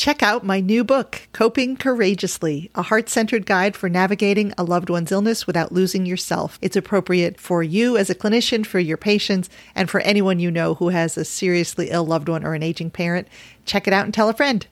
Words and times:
Check 0.00 0.22
out 0.22 0.42
my 0.42 0.60
new 0.60 0.82
book, 0.82 1.28
Coping 1.34 1.76
Courageously, 1.76 2.70
a 2.74 2.80
heart 2.80 3.10
centered 3.10 3.44
guide 3.44 3.76
for 3.76 3.90
navigating 3.90 4.50
a 4.56 4.64
loved 4.64 4.88
one's 4.88 5.12
illness 5.12 5.46
without 5.46 5.72
losing 5.72 6.06
yourself. 6.06 6.58
It's 6.62 6.74
appropriate 6.74 7.38
for 7.38 7.62
you 7.62 7.98
as 7.98 8.08
a 8.08 8.14
clinician, 8.14 8.64
for 8.64 8.78
your 8.78 8.96
patients, 8.96 9.50
and 9.74 9.90
for 9.90 10.00
anyone 10.00 10.38
you 10.38 10.50
know 10.50 10.72
who 10.72 10.88
has 10.88 11.18
a 11.18 11.24
seriously 11.26 11.90
ill 11.90 12.06
loved 12.06 12.30
one 12.30 12.46
or 12.46 12.54
an 12.54 12.62
aging 12.62 12.90
parent. 12.92 13.28
Check 13.66 13.86
it 13.86 13.92
out 13.92 14.06
and 14.06 14.14
tell 14.14 14.30
a 14.30 14.32
friend. 14.32 14.66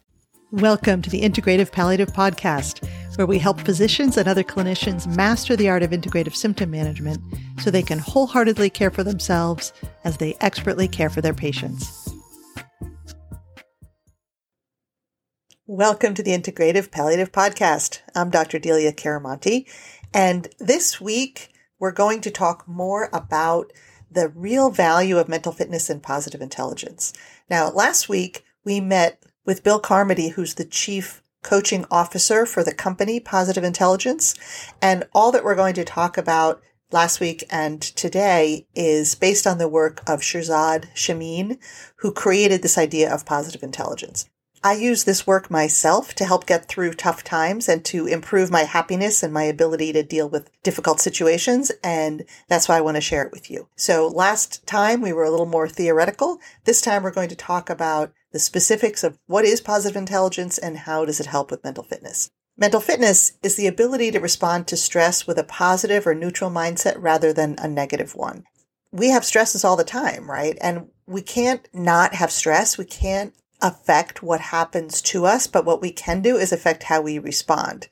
Welcome 0.51 1.03
to 1.03 1.11
the 1.11 1.21
Integrative 1.21 1.73
Palliative 1.73 2.15
Podcast, 2.15 2.89
where 3.17 3.27
we 3.27 3.39
help 3.39 3.61
physicians 3.61 4.17
and 4.17 4.29
other 4.29 4.43
clinicians 4.43 5.15
master 5.15 5.57
the 5.57 5.69
art 5.69 5.83
of 5.83 5.91
integrative 5.91 6.37
symptom 6.37 6.71
management 6.71 7.21
so 7.61 7.71
they 7.71 7.83
can 7.83 7.99
wholeheartedly 7.99 8.71
care 8.71 8.91
for 8.91 9.05
themselves 9.05 9.75
as 10.05 10.17
they 10.17 10.39
expertly 10.41 10.89
care 10.89 11.11
for 11.11 11.21
their 11.21 11.35
patients. 11.35 12.08
Welcome 15.71 16.15
to 16.15 16.23
the 16.23 16.31
Integrative 16.31 16.91
Palliative 16.91 17.31
Podcast. 17.31 18.01
I'm 18.15 18.31
Dr. 18.31 18.59
Delia 18.59 18.91
Chiaramonte, 18.91 19.67
and 20.15 20.49
this 20.59 20.99
week 20.99 21.53
we're 21.79 21.93
going 21.93 22.23
to 22.23 22.31
talk 22.31 22.67
more 22.67 23.11
about 23.13 23.75
the 24.11 24.31
real 24.31 24.71
value 24.71 25.19
of 25.19 25.29
mental 25.29 25.53
fitness 25.53 25.91
and 25.91 26.03
positive 26.03 26.41
intelligence. 26.41 27.13
Now, 27.51 27.69
last 27.69 28.09
week 28.09 28.47
we 28.65 28.81
met 28.81 29.23
with 29.45 29.63
Bill 29.63 29.79
Carmody, 29.79 30.29
who's 30.29 30.55
the 30.55 30.65
chief 30.65 31.23
coaching 31.43 31.85
officer 31.91 32.47
for 32.47 32.65
the 32.65 32.73
company 32.73 33.21
Positive 33.21 33.63
Intelligence, 33.63 34.35
and 34.81 35.07
all 35.13 35.31
that 35.33 35.45
we're 35.45 35.55
going 35.55 35.75
to 35.75 35.85
talk 35.85 36.17
about 36.17 36.63
last 36.93 37.21
week 37.21 37.45
and 37.51 37.83
today 37.83 38.67
is 38.75 39.15
based 39.15 39.47
on 39.47 39.59
the 39.59 39.69
work 39.69 40.01
of 40.07 40.21
Shirzad 40.21 40.87
Chamine, 40.95 41.59
who 41.97 42.11
created 42.11 42.63
this 42.63 42.79
idea 42.79 43.13
of 43.13 43.27
positive 43.27 43.63
intelligence. 43.63 44.31
I 44.63 44.75
use 44.75 45.05
this 45.05 45.27
work 45.27 45.51
myself 45.51 46.15
to 46.15 46.25
help 46.25 46.47
get 46.47 46.67
through 46.67 46.95
tough 46.95 47.23
times 47.23 47.69
and 47.69 47.85
to 47.87 48.07
improve 48.07 48.51
my 48.51 48.63
happiness 48.63 49.23
and 49.23 49.33
my 49.33 49.45
ability 49.45 49.93
to 49.93 50.03
deal 50.03 50.29
with 50.29 50.51
difficult 50.63 51.01
situations. 51.01 51.71
And 51.83 52.25
that's 52.49 52.69
why 52.69 52.77
I 52.77 52.81
want 52.81 52.97
to 52.97 53.01
share 53.01 53.23
it 53.23 53.33
with 53.33 53.51
you. 53.51 53.69
So 53.77 54.09
last 54.09 54.67
time 54.67 55.01
we 55.01 55.13
were 55.13 55.25
a 55.25 55.31
little 55.31 55.47
more 55.47 55.69
theoretical. 55.69 56.39
This 56.65 56.81
time 56.81 57.03
we're 57.03 57.13
going 57.13 57.29
to 57.29 57.37
talk 57.37 57.71
about 57.71 58.13
the 58.33 58.39
specifics 58.39 59.05
of 59.05 59.19
what 59.27 59.45
is 59.45 59.61
positive 59.61 59.97
intelligence 59.97 60.59
and 60.59 60.79
how 60.79 61.05
does 61.05 61.21
it 61.21 61.27
help 61.27 61.51
with 61.51 61.65
mental 61.65 61.85
fitness. 61.85 62.31
Mental 62.57 62.81
fitness 62.81 63.35
is 63.43 63.55
the 63.55 63.69
ability 63.69 64.11
to 64.11 64.19
respond 64.19 64.67
to 64.67 64.77
stress 64.77 65.27
with 65.27 65.39
a 65.39 65.45
positive 65.45 66.07
or 66.07 66.15
neutral 66.15 66.51
mindset 66.51 66.97
rather 66.99 67.33
than 67.33 67.55
a 67.59 67.69
negative 67.69 68.17
one. 68.17 68.45
We 68.91 69.11
have 69.11 69.25
stresses 69.25 69.65
all 69.65 69.77
the 69.77 69.85
time, 69.85 70.29
right? 70.29 70.59
And 70.61 70.89
we 71.07 71.23
can't 71.23 71.69
not 71.73 72.15
have 72.15 72.33
stress. 72.33 72.77
We 72.77 72.85
can't 72.85 73.33
affect 73.61 74.23
what 74.23 74.41
happens 74.41 75.03
to 75.03 75.27
us, 75.27 75.47
but 75.47 75.65
what 75.65 75.81
we 75.81 75.91
can 75.91 76.21
do 76.23 76.37
is 76.37 76.53
affect 76.53 76.85
how 76.85 77.01
we 77.01 77.19
respond. 77.19 77.89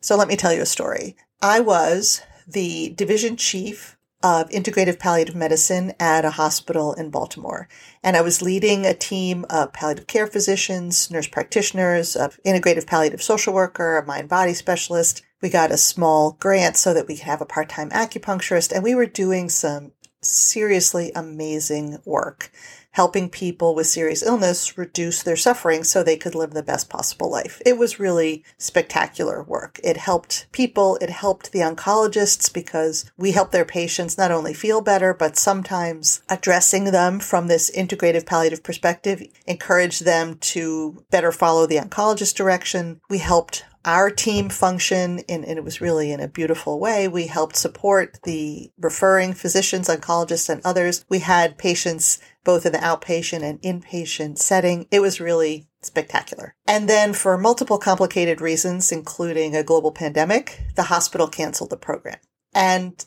So 0.00 0.16
let 0.16 0.28
me 0.28 0.36
tell 0.36 0.52
you 0.52 0.62
a 0.62 0.66
story. 0.66 1.16
I 1.42 1.60
was 1.60 2.22
the 2.46 2.90
division 2.90 3.36
chief 3.36 3.98
of 4.22 4.48
integrative 4.50 4.98
palliative 4.98 5.36
medicine 5.36 5.92
at 6.00 6.24
a 6.24 6.30
hospital 6.30 6.92
in 6.94 7.10
Baltimore. 7.10 7.68
And 8.02 8.16
I 8.16 8.20
was 8.20 8.42
leading 8.42 8.84
a 8.84 8.94
team 8.94 9.46
of 9.48 9.72
palliative 9.72 10.08
care 10.08 10.26
physicians, 10.26 11.10
nurse 11.10 11.28
practitioners, 11.28 12.16
of 12.16 12.40
integrative 12.44 12.86
palliative 12.86 13.22
social 13.22 13.54
worker, 13.54 13.96
a 13.96 14.04
mind 14.04 14.28
body 14.28 14.54
specialist. 14.54 15.22
We 15.40 15.50
got 15.50 15.70
a 15.70 15.76
small 15.76 16.32
grant 16.40 16.76
so 16.76 16.92
that 16.94 17.06
we 17.06 17.16
could 17.16 17.26
have 17.26 17.40
a 17.40 17.46
part-time 17.46 17.90
acupuncturist 17.90 18.72
and 18.72 18.82
we 18.82 18.96
were 18.96 19.06
doing 19.06 19.48
some 19.48 19.92
seriously 20.22 21.12
amazing 21.14 21.98
work 22.04 22.50
helping 22.98 23.28
people 23.28 23.76
with 23.76 23.86
serious 23.86 24.24
illness 24.24 24.76
reduce 24.76 25.22
their 25.22 25.36
suffering 25.36 25.84
so 25.84 26.02
they 26.02 26.16
could 26.16 26.34
live 26.34 26.50
the 26.50 26.64
best 26.64 26.88
possible 26.88 27.30
life. 27.30 27.62
It 27.64 27.78
was 27.78 28.00
really 28.00 28.44
spectacular 28.56 29.42
work. 29.44 29.78
It 29.84 29.96
helped 29.96 30.48
people, 30.50 30.98
it 31.00 31.08
helped 31.08 31.52
the 31.52 31.60
oncologists 31.60 32.52
because 32.52 33.08
we 33.16 33.30
help 33.30 33.52
their 33.52 33.64
patients 33.64 34.18
not 34.18 34.32
only 34.32 34.52
feel 34.52 34.80
better, 34.80 35.14
but 35.14 35.38
sometimes 35.38 36.22
addressing 36.28 36.86
them 36.86 37.20
from 37.20 37.46
this 37.46 37.70
integrative 37.70 38.26
palliative 38.26 38.64
perspective 38.64 39.22
encouraged 39.46 40.04
them 40.04 40.34
to 40.38 41.04
better 41.08 41.30
follow 41.30 41.66
the 41.66 41.76
oncologist 41.76 42.34
direction. 42.34 43.00
We 43.08 43.18
helped 43.18 43.64
our 43.84 44.10
team 44.10 44.48
function 44.48 45.20
and 45.28 45.44
it 45.44 45.64
was 45.64 45.80
really 45.80 46.12
in 46.12 46.20
a 46.20 46.28
beautiful 46.28 46.78
way. 46.78 47.08
We 47.08 47.26
helped 47.26 47.56
support 47.56 48.18
the 48.24 48.70
referring 48.78 49.32
physicians, 49.32 49.88
oncologists, 49.88 50.48
and 50.48 50.60
others. 50.64 51.04
We 51.08 51.20
had 51.20 51.58
patients 51.58 52.18
both 52.44 52.66
in 52.66 52.72
the 52.72 52.78
outpatient 52.78 53.42
and 53.42 53.60
inpatient 53.62 54.38
setting. 54.38 54.86
It 54.90 55.00
was 55.00 55.20
really 55.20 55.68
spectacular. 55.82 56.54
And 56.66 56.88
then 56.88 57.12
for 57.12 57.38
multiple 57.38 57.78
complicated 57.78 58.40
reasons, 58.40 58.90
including 58.90 59.54
a 59.54 59.62
global 59.62 59.92
pandemic, 59.92 60.62
the 60.74 60.84
hospital 60.84 61.28
canceled 61.28 61.70
the 61.70 61.76
program. 61.76 62.18
And 62.54 63.04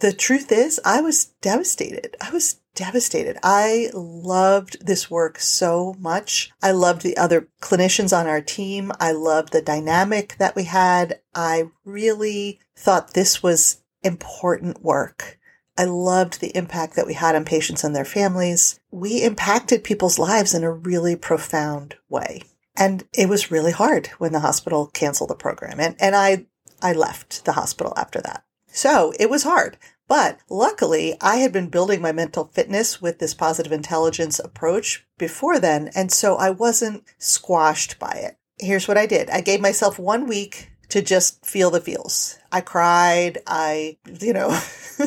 the 0.00 0.12
truth 0.12 0.52
is, 0.52 0.80
I 0.84 1.00
was 1.00 1.26
devastated. 1.40 2.16
I 2.20 2.30
was 2.30 2.60
devastated. 2.74 3.36
I 3.42 3.90
loved 3.92 4.86
this 4.86 5.10
work 5.10 5.40
so 5.40 5.96
much. 5.98 6.50
I 6.62 6.70
loved 6.70 7.02
the 7.02 7.16
other 7.16 7.48
clinicians 7.60 8.16
on 8.16 8.28
our 8.28 8.40
team. 8.40 8.92
I 9.00 9.12
loved 9.12 9.52
the 9.52 9.62
dynamic 9.62 10.36
that 10.38 10.54
we 10.54 10.64
had. 10.64 11.20
I 11.34 11.70
really 11.84 12.60
thought 12.76 13.14
this 13.14 13.42
was 13.42 13.82
important 14.02 14.84
work. 14.84 15.38
I 15.76 15.84
loved 15.84 16.40
the 16.40 16.56
impact 16.56 16.96
that 16.96 17.06
we 17.06 17.14
had 17.14 17.34
on 17.34 17.44
patients 17.44 17.82
and 17.84 17.94
their 17.94 18.04
families. 18.04 18.80
We 18.90 19.22
impacted 19.22 19.84
people's 19.84 20.18
lives 20.18 20.54
in 20.54 20.64
a 20.64 20.72
really 20.72 21.16
profound 21.16 21.96
way. 22.08 22.42
And 22.76 23.04
it 23.12 23.28
was 23.28 23.50
really 23.50 23.72
hard 23.72 24.08
when 24.18 24.32
the 24.32 24.40
hospital 24.40 24.86
canceled 24.86 25.30
the 25.30 25.34
program. 25.34 25.80
And, 25.80 25.96
and 25.98 26.14
I, 26.14 26.46
I 26.80 26.92
left 26.92 27.44
the 27.44 27.52
hospital 27.52 27.92
after 27.96 28.20
that. 28.20 28.44
So 28.68 29.12
it 29.18 29.30
was 29.30 29.42
hard. 29.42 29.76
But 30.08 30.38
luckily, 30.48 31.16
I 31.20 31.36
had 31.36 31.52
been 31.52 31.68
building 31.68 32.00
my 32.00 32.12
mental 32.12 32.46
fitness 32.46 33.00
with 33.00 33.18
this 33.18 33.34
positive 33.34 33.72
intelligence 33.72 34.38
approach 34.38 35.06
before 35.18 35.58
then. 35.58 35.90
And 35.94 36.10
so 36.10 36.36
I 36.36 36.50
wasn't 36.50 37.04
squashed 37.18 37.98
by 37.98 38.12
it. 38.12 38.38
Here's 38.58 38.88
what 38.88 38.98
I 38.98 39.06
did. 39.06 39.28
I 39.30 39.42
gave 39.42 39.60
myself 39.60 39.98
one 39.98 40.26
week 40.26 40.70
to 40.88 41.02
just 41.02 41.44
feel 41.44 41.70
the 41.70 41.82
feels. 41.82 42.38
I 42.50 42.62
cried. 42.62 43.38
I, 43.46 43.98
you 44.20 44.32
know, 44.32 44.58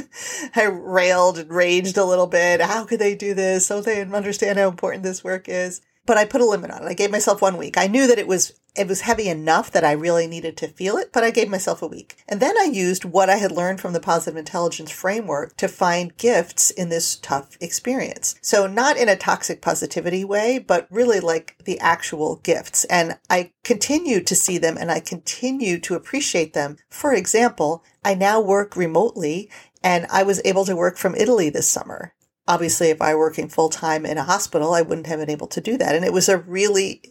I 0.55 0.65
railed 0.65 1.39
and 1.39 1.51
raged 1.51 1.97
a 1.97 2.05
little 2.05 2.27
bit. 2.27 2.61
How 2.61 2.85
could 2.85 2.99
they 2.99 3.15
do 3.15 3.33
this? 3.33 3.65
So 3.65 3.81
they 3.81 4.01
understand 4.01 4.59
how 4.59 4.69
important 4.69 5.03
this 5.03 5.23
work 5.23 5.49
is 5.49 5.81
but 6.05 6.17
I 6.17 6.25
put 6.25 6.41
a 6.41 6.45
limit 6.45 6.71
on 6.71 6.83
it. 6.83 6.87
I 6.87 6.93
gave 6.93 7.11
myself 7.11 7.41
one 7.41 7.57
week. 7.57 7.77
I 7.77 7.87
knew 7.87 8.07
that 8.07 8.19
it 8.19 8.27
was 8.27 8.53
it 8.73 8.87
was 8.87 9.01
heavy 9.01 9.27
enough 9.27 9.69
that 9.71 9.83
I 9.83 9.91
really 9.91 10.27
needed 10.27 10.55
to 10.57 10.67
feel 10.69 10.95
it, 10.95 11.11
but 11.11 11.25
I 11.25 11.31
gave 11.31 11.49
myself 11.49 11.81
a 11.81 11.87
week. 11.87 12.23
And 12.27 12.39
then 12.39 12.57
I 12.57 12.63
used 12.63 13.03
what 13.03 13.29
I 13.29 13.35
had 13.35 13.51
learned 13.51 13.81
from 13.81 13.91
the 13.91 13.99
positive 13.99 14.37
intelligence 14.37 14.89
framework 14.91 15.57
to 15.57 15.67
find 15.67 16.15
gifts 16.17 16.71
in 16.71 16.87
this 16.87 17.17
tough 17.17 17.57
experience. 17.59 18.35
So 18.41 18.67
not 18.67 18.95
in 18.95 19.09
a 19.09 19.17
toxic 19.17 19.61
positivity 19.61 20.23
way, 20.23 20.57
but 20.57 20.87
really 20.89 21.19
like 21.19 21.57
the 21.65 21.79
actual 21.81 22.37
gifts. 22.37 22.85
And 22.85 23.17
I 23.29 23.51
continue 23.63 24.21
to 24.21 24.35
see 24.35 24.57
them 24.57 24.77
and 24.77 24.89
I 24.89 25.01
continue 25.01 25.77
to 25.79 25.95
appreciate 25.95 26.53
them. 26.53 26.77
For 26.89 27.13
example, 27.13 27.83
I 28.05 28.13
now 28.13 28.39
work 28.39 28.77
remotely 28.77 29.49
and 29.83 30.07
I 30.09 30.23
was 30.23 30.41
able 30.45 30.63
to 30.65 30.77
work 30.77 30.97
from 30.97 31.15
Italy 31.15 31.49
this 31.49 31.67
summer 31.67 32.13
obviously 32.51 32.89
if 32.89 33.01
I 33.01 33.15
were 33.15 33.21
working 33.21 33.47
full 33.47 33.69
time 33.69 34.05
in 34.05 34.17
a 34.17 34.23
hospital, 34.23 34.73
I 34.73 34.81
wouldn't 34.81 35.07
have 35.07 35.19
been 35.19 35.29
able 35.29 35.47
to 35.47 35.61
do 35.61 35.77
that. 35.77 35.95
And 35.95 36.03
it 36.03 36.11
was 36.11 36.27
a 36.27 36.37
really 36.37 37.01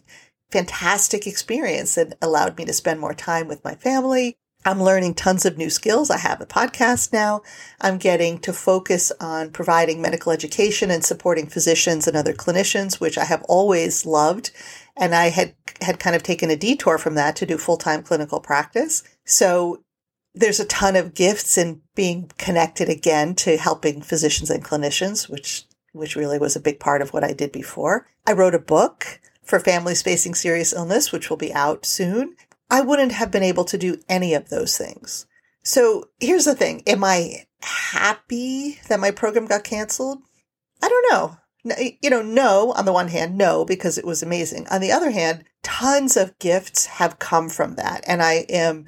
fantastic 0.51 1.25
experience 1.25 1.95
that 1.95 2.15
allowed 2.21 2.57
me 2.57 2.65
to 2.65 2.73
spend 2.73 2.99
more 2.99 3.15
time 3.15 3.47
with 3.47 3.63
my 3.63 3.73
family. 3.73 4.35
I'm 4.63 4.83
learning 4.83 5.15
tons 5.15 5.43
of 5.43 5.57
new 5.57 5.71
skills. 5.71 6.11
I 6.11 6.19
have 6.19 6.39
a 6.39 6.45
podcast 6.45 7.11
now. 7.11 7.41
I'm 7.79 7.97
getting 7.97 8.37
to 8.39 8.53
focus 8.53 9.11
on 9.19 9.49
providing 9.49 9.99
medical 9.99 10.31
education 10.31 10.91
and 10.91 11.03
supporting 11.03 11.47
physicians 11.47 12.07
and 12.07 12.15
other 12.15 12.33
clinicians, 12.33 12.99
which 12.99 13.17
I 13.17 13.25
have 13.25 13.41
always 13.49 14.05
loved. 14.05 14.51
And 14.95 15.15
I 15.15 15.29
had, 15.29 15.55
had 15.81 15.97
kind 15.97 16.15
of 16.15 16.21
taken 16.21 16.51
a 16.51 16.55
detour 16.55 16.99
from 16.99 17.15
that 17.15 17.35
to 17.37 17.47
do 17.47 17.57
full-time 17.57 18.03
clinical 18.03 18.39
practice. 18.39 19.01
So 19.25 19.83
there's 20.33 20.59
a 20.59 20.65
ton 20.65 20.95
of 20.95 21.13
gifts 21.13 21.57
in 21.57 21.81
being 21.95 22.31
connected 22.37 22.89
again 22.89 23.35
to 23.35 23.57
helping 23.57 24.01
physicians 24.01 24.49
and 24.49 24.63
clinicians, 24.63 25.29
which 25.29 25.65
which 25.93 26.15
really 26.15 26.39
was 26.39 26.55
a 26.55 26.61
big 26.61 26.79
part 26.79 27.01
of 27.01 27.11
what 27.11 27.23
I 27.23 27.33
did 27.33 27.51
before. 27.51 28.07
I 28.25 28.31
wrote 28.31 28.55
a 28.55 28.59
book 28.59 29.19
for 29.43 29.59
families 29.59 30.01
facing 30.01 30.35
serious 30.35 30.71
illness, 30.71 31.11
which 31.11 31.29
will 31.29 31.37
be 31.37 31.53
out 31.53 31.85
soon. 31.85 32.35
I 32.69 32.79
wouldn't 32.79 33.11
have 33.11 33.31
been 33.31 33.43
able 33.43 33.65
to 33.65 33.77
do 33.77 33.99
any 34.07 34.33
of 34.33 34.47
those 34.47 34.77
things. 34.77 35.25
So 35.63 36.09
here's 36.19 36.45
the 36.45 36.55
thing. 36.55 36.83
Am 36.87 37.03
I 37.03 37.45
happy 37.61 38.79
that 38.87 39.01
my 39.01 39.11
program 39.11 39.45
got 39.45 39.65
canceled? 39.65 40.19
I 40.81 40.87
don't 40.87 41.11
know. 41.11 41.37
You 42.01 42.09
know, 42.09 42.23
no, 42.23 42.71
on 42.71 42.85
the 42.85 42.93
one 42.93 43.09
hand, 43.09 43.37
no, 43.37 43.65
because 43.65 43.97
it 43.97 44.05
was 44.05 44.23
amazing. 44.23 44.67
On 44.69 44.81
the 44.81 44.91
other 44.91 45.11
hand, 45.11 45.43
tons 45.61 46.17
of 46.17 46.39
gifts 46.39 46.87
have 46.87 47.19
come 47.19 47.49
from 47.49 47.75
that. 47.75 48.03
And 48.07 48.23
I 48.23 48.45
am 48.49 48.85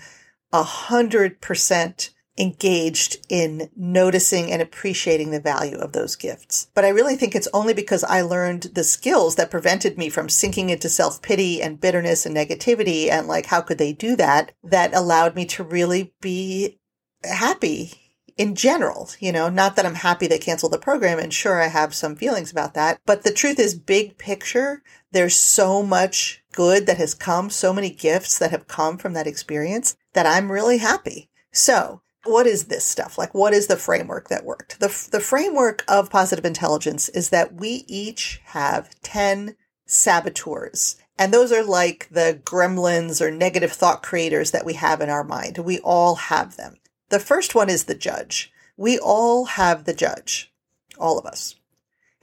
a 0.54 0.64
hundred 0.64 1.42
percent 1.42 2.12
engaged 2.38 3.26
in 3.30 3.70
noticing 3.76 4.52
and 4.52 4.62
appreciating 4.62 5.32
the 5.32 5.40
value 5.40 5.78
of 5.78 5.92
those 5.92 6.16
gifts. 6.16 6.68
But 6.74 6.86
I 6.86 6.90
really 6.90 7.16
think 7.16 7.36
it's 7.36 7.48
only 7.54 7.74
because 7.74 8.04
I 8.04 8.22
learned 8.22 8.72
the 8.74 8.84
skills 8.84 9.36
that 9.36 9.52
prevented 9.52 9.98
me 9.98 10.10
from 10.10 10.30
sinking 10.30 10.70
into 10.70 10.90
self 10.90 11.22
pity 11.22 11.62
and 11.62 11.80
bitterness 11.80 12.26
and 12.26 12.36
negativity 12.36 13.10
and 13.10 13.28
like, 13.28 13.48
how 13.48 13.62
could 13.62 13.78
they 13.78 13.94
do 13.94 14.16
that? 14.16 14.54
That 14.64 14.96
allowed 14.96 15.36
me 15.36 15.46
to 15.48 15.64
really 15.64 16.14
be 16.22 16.80
happy 17.24 17.94
in 18.36 18.56
general, 18.56 19.10
you 19.20 19.32
know, 19.32 19.48
not 19.48 19.76
that 19.76 19.86
I'm 19.86 19.94
happy 19.94 20.26
they 20.26 20.40
canceled 20.40 20.74
the 20.74 20.80
program 20.80 21.20
and 21.20 21.32
sure 21.32 21.62
I 21.62 21.68
have 21.68 21.94
some 21.94 22.16
feelings 22.16 22.52
about 22.52 22.74
that, 22.74 23.00
but 23.06 23.24
the 23.24 23.32
truth 23.32 23.60
is 23.60 23.76
big 23.76 24.18
picture, 24.18 24.82
there's 25.12 25.36
so 25.36 25.84
much 25.84 26.44
good 26.52 26.88
that 26.88 26.98
has 26.98 27.14
come, 27.14 27.52
so 27.52 27.72
many 27.72 27.92
gifts 27.92 28.40
that 28.40 28.50
have 28.50 28.68
come 28.68 28.98
from 28.98 29.14
that 29.14 29.28
experience 29.28 29.96
that 30.14 30.26
I'm 30.26 30.52
really 30.52 30.78
happy. 30.78 31.30
So 31.52 32.02
what 32.26 32.48
is 32.48 32.66
this 32.66 32.86
stuff? 32.86 33.18
Like, 33.18 33.34
what 33.34 33.54
is 33.54 33.68
the 33.68 33.76
framework 33.76 34.30
that 34.30 34.46
worked? 34.46 34.80
The, 34.80 34.88
the 35.12 35.20
framework 35.20 35.84
of 35.88 36.10
positive 36.10 36.46
intelligence 36.46 37.10
is 37.10 37.30
that 37.30 37.56
we 37.56 37.84
each 37.88 38.42
have 38.46 39.00
10 39.02 39.56
saboteurs. 39.86 40.96
And 41.18 41.34
those 41.34 41.52
are 41.52 41.64
like 41.64 42.08
the 42.10 42.42
gremlins 42.44 43.22
or 43.22 43.30
negative 43.30 43.72
thought 43.72 44.02
creators 44.02 44.52
that 44.52 44.66
we 44.66 44.74
have 44.74 45.02
in 45.02 45.10
our 45.10 45.24
mind. 45.24 45.60
We 45.60 45.80
all 45.80 46.16
have 46.16 46.56
them. 46.56 46.78
The 47.10 47.20
first 47.20 47.54
one 47.54 47.70
is 47.70 47.84
the 47.84 47.96
judge. 47.96 48.52
We 48.78 48.98
all 48.98 49.46
have 49.46 49.84
the 49.84 49.94
judge. 49.94 50.52
All 50.98 51.20
of 51.20 51.26
us. 51.26 51.56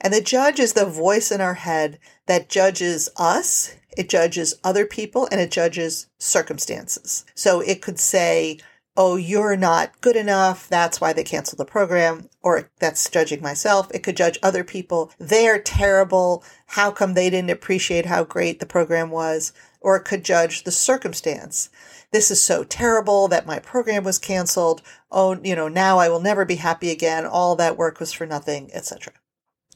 And 0.01 0.11
the 0.13 0.21
judge 0.21 0.59
is 0.59 0.73
the 0.73 0.85
voice 0.85 1.31
in 1.31 1.41
our 1.41 1.53
head 1.53 1.99
that 2.25 2.49
judges 2.49 3.09
us, 3.17 3.75
it 3.95 4.09
judges 4.09 4.55
other 4.63 4.85
people, 4.85 5.27
and 5.31 5.39
it 5.39 5.51
judges 5.51 6.07
circumstances. 6.17 7.23
So 7.35 7.59
it 7.59 7.81
could 7.81 7.99
say, 7.99 8.57
oh, 8.97 9.15
you're 9.15 9.55
not 9.55 10.01
good 10.01 10.15
enough. 10.15 10.67
That's 10.67 10.99
why 10.99 11.13
they 11.13 11.23
canceled 11.23 11.59
the 11.59 11.65
program. 11.65 12.29
Or 12.41 12.69
that's 12.79 13.09
judging 13.09 13.41
myself. 13.41 13.89
It 13.93 14.03
could 14.03 14.17
judge 14.17 14.39
other 14.41 14.63
people. 14.63 15.11
They're 15.19 15.61
terrible. 15.61 16.43
How 16.67 16.91
come 16.91 17.13
they 17.13 17.29
didn't 17.29 17.51
appreciate 17.51 18.07
how 18.07 18.23
great 18.23 18.59
the 18.59 18.65
program 18.65 19.11
was? 19.11 19.53
Or 19.79 19.95
it 19.95 20.05
could 20.05 20.25
judge 20.25 20.63
the 20.63 20.71
circumstance. 20.71 21.69
This 22.11 22.29
is 22.29 22.43
so 22.43 22.63
terrible 22.63 23.27
that 23.29 23.45
my 23.45 23.59
program 23.59 24.03
was 24.03 24.19
canceled. 24.19 24.81
Oh, 25.11 25.39
you 25.41 25.55
know, 25.55 25.69
now 25.69 25.97
I 25.97 26.09
will 26.09 26.19
never 26.19 26.43
be 26.43 26.55
happy 26.55 26.89
again. 26.89 27.25
All 27.25 27.55
that 27.55 27.77
work 27.77 27.99
was 27.99 28.11
for 28.11 28.25
nothing, 28.25 28.69
etc. 28.73 29.13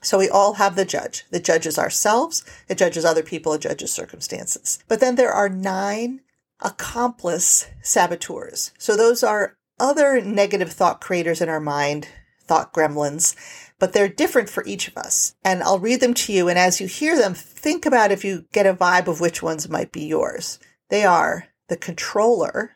So 0.06 0.20
we 0.20 0.30
all 0.30 0.54
have 0.54 0.76
the 0.76 0.86
judge. 0.86 1.26
The 1.32 1.40
judge 1.40 1.66
is 1.66 1.80
ourselves. 1.80 2.46
It 2.70 2.78
judges 2.78 3.04
other 3.04 3.24
people. 3.24 3.54
It 3.54 3.62
judges 3.62 3.92
circumstances. 3.92 4.78
But 4.88 5.00
then 5.00 5.16
there 5.16 5.34
are 5.34 5.50
nine 5.50 6.22
accomplice 6.62 7.68
saboteurs. 7.82 8.72
So 8.78 8.96
those 8.96 9.24
are 9.24 9.58
other 9.80 10.22
negative 10.22 10.72
thought 10.72 11.02
creators 11.02 11.42
in 11.42 11.50
our 11.50 11.60
mind, 11.60 12.08
thought 12.44 12.72
gremlins, 12.72 13.36
but 13.80 13.94
they're 13.94 14.08
different 14.08 14.48
for 14.48 14.64
each 14.68 14.88
of 14.88 14.96
us. 14.96 15.36
And 15.44 15.64
I'll 15.64 15.80
read 15.80 16.02
them 16.02 16.14
to 16.14 16.32
you. 16.32 16.48
And 16.50 16.60
as 16.60 16.80
you 16.80 16.88
hear 16.88 17.18
them, 17.18 17.34
think 17.34 17.88
about 17.88 18.12
if 18.12 18.24
you 18.24 18.46
get 18.54 18.68
a 18.68 18.76
vibe 18.76 19.08
of 19.08 19.20
which 19.20 19.42
ones 19.42 19.68
might 19.68 19.92
be 19.92 20.06
yours. 20.06 20.60
They 20.90 21.04
are 21.04 21.48
the 21.68 21.78
controller, 21.78 22.74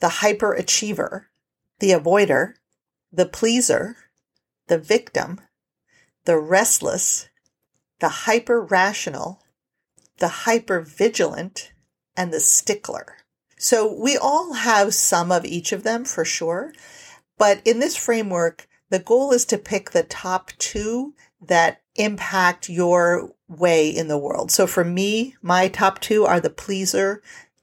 the 0.00 0.08
hyperachiever, 0.08 1.26
the 1.78 1.90
avoider, 1.90 2.54
the 3.12 3.26
pleaser, 3.26 3.96
the 4.66 4.78
victim, 4.78 5.40
the 6.28 6.38
restless, 6.38 7.30
the 8.00 8.08
hyper 8.10 8.60
rational, 8.60 9.42
the 10.18 10.28
hyper 10.28 10.78
vigilant, 10.78 11.72
and 12.18 12.34
the 12.34 12.38
stickler. 12.38 13.16
So 13.56 13.90
we 13.90 14.18
all 14.18 14.52
have 14.52 14.92
some 14.92 15.32
of 15.32 15.46
each 15.46 15.72
of 15.72 15.84
them 15.84 16.04
for 16.04 16.26
sure. 16.26 16.74
But 17.38 17.62
in 17.64 17.80
this 17.80 17.96
framework, 17.96 18.68
the 18.90 18.98
goal 18.98 19.32
is 19.32 19.46
to 19.46 19.56
pick 19.56 19.92
the 19.92 20.02
top 20.02 20.50
two 20.58 21.14
that 21.40 21.80
impact 21.96 22.68
your 22.68 23.32
way 23.48 23.88
in 23.88 24.08
the 24.08 24.18
world. 24.18 24.50
So 24.50 24.66
for 24.66 24.84
me, 24.84 25.34
my 25.40 25.68
top 25.68 25.98
two 25.98 26.26
are 26.26 26.40
the 26.40 26.50
pleaser 26.50 27.22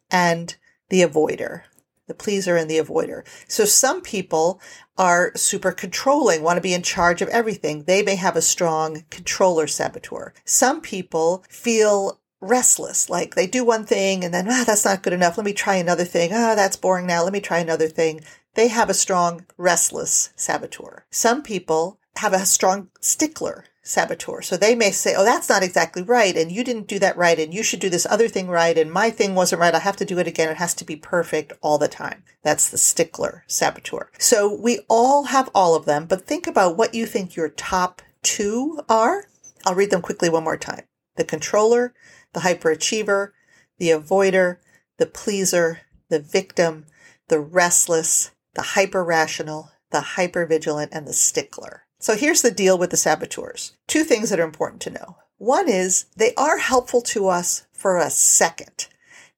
and 0.10 0.56
the 0.90 1.04
avoider. 1.04 1.62
The 2.07 2.13
pleaser 2.13 2.56
and 2.56 2.69
the 2.69 2.78
avoider. 2.78 3.25
So 3.48 3.66
some 3.66 4.02
people 4.02 4.62
are 4.98 5.31
super 5.36 5.72
controlling, 5.72 6.44
want 6.44 6.57
to 6.57 6.62
be 6.62 6.74
in 6.74 6.84
charge 6.84 7.22
of 7.22 7.30
everything. 7.30 7.84
They 7.84 8.04
may 8.04 8.16
have 8.16 8.36
a 8.36 8.42
strong 8.42 9.06
controller 9.10 9.68
saboteur. 9.68 10.34
Some 10.46 10.81
people 10.81 11.44
feel 11.50 12.19
restless. 12.42 13.10
Like 13.10 13.36
they 13.36 13.48
do 13.48 13.66
one 13.66 13.86
thing 13.86 14.24
and 14.24 14.34
then, 14.34 14.48
ah, 14.50 14.63
that's 14.66 14.86
not 14.86 15.04
good 15.04 15.13
enough. 15.13 15.38
Let 15.38 15.46
me 15.46 15.54
try 15.54 15.75
another 15.75 16.06
thing. 16.06 16.31
Ah, 16.34 16.54
that's 16.56 16.78
boring 16.78 17.07
now. 17.07 17.24
Let 17.24 17.34
me 17.34 17.42
try 17.42 17.60
another 17.60 17.88
thing. 17.88 18.22
They 18.54 18.68
have 18.69 18.90
a 18.90 18.94
strong 18.94 19.46
restless 19.58 20.31
saboteur. 20.36 21.06
Some 21.10 21.44
people 21.44 22.00
have 22.18 22.34
a 22.34 22.46
strong 22.46 22.90
stickler 23.01 23.66
saboteur. 23.86 24.42
So 24.42 24.58
they 24.58 24.76
may 24.76 24.92
say, 24.92 25.16
oh, 25.16 25.24
that's 25.24 25.48
not 25.48 25.64
exactly 25.64 26.02
right. 26.02 26.36
And 26.36 26.52
you 26.52 26.64
didn't 26.64 26.88
do 26.88 27.00
that 27.00 27.16
right. 27.16 27.40
And 27.40 27.54
you 27.54 27.64
should 27.64 27.80
do 27.80 27.90
this 27.90 28.08
other 28.10 28.28
thing 28.28 28.48
right. 28.48 28.78
And 28.78 28.92
my 28.92 29.10
thing 29.10 29.36
wasn't 29.36 29.62
right. 29.62 29.74
I 29.74 29.80
have 29.80 29.96
to 29.98 30.06
do 30.06 30.20
it 30.20 30.28
again. 30.28 30.50
It 30.50 30.58
has 30.58 30.74
to 30.76 30.86
be 30.86 30.96
perfect 30.96 31.54
all 31.62 31.78
the 31.78 31.88
time. 31.88 32.24
That's 32.44 32.70
the 32.70 32.78
stickler 32.78 33.44
saboteur. 33.48 34.12
So 34.18 34.54
we 34.54 34.80
all 34.90 35.26
have 35.26 35.50
all 35.54 35.76
of 35.76 35.86
them, 35.86 36.08
but 36.08 36.26
think 36.26 36.48
about 36.48 36.78
what 36.78 36.94
you 36.96 37.06
think 37.06 37.36
your 37.36 37.50
top 37.50 38.02
two 38.24 38.82
are. 38.90 39.26
I'll 39.66 39.76
read 39.76 39.92
them 39.92 40.02
quickly 40.02 40.30
one 40.30 40.44
more 40.44 40.58
time. 40.58 40.84
The 41.16 41.24
controller, 41.24 41.94
the 42.34 42.42
hyperachiever, 42.42 43.32
the 43.78 43.90
avoider, 43.90 44.58
the 44.98 45.06
pleaser, 45.06 45.82
the 46.10 46.20
victim, 46.20 46.86
the 47.28 47.40
restless, 47.40 48.32
the 48.56 48.62
hyper 48.62 49.04
rational, 49.04 49.72
the 49.92 50.02
hyper 50.02 50.46
vigilant, 50.46 50.92
and 50.94 51.08
the 51.08 51.14
stickler. 51.14 51.85
So 52.06 52.16
here's 52.16 52.44
the 52.44 52.52
deal 52.52 52.78
with 52.78 52.92
the 52.92 52.98
saboteurs. 52.98 53.74
Two 53.88 54.04
things 54.04 54.30
that 54.30 54.40
are 54.40 54.44
important 54.44 54.80
to 54.84 54.92
know. 54.92 55.18
One 55.40 55.68
is 55.68 56.06
they 56.16 56.36
are 56.36 56.60
helpful 56.60 57.02
to 57.02 57.30
us 57.30 57.66
for 57.74 57.98
a 57.98 58.12
second. 58.12 58.90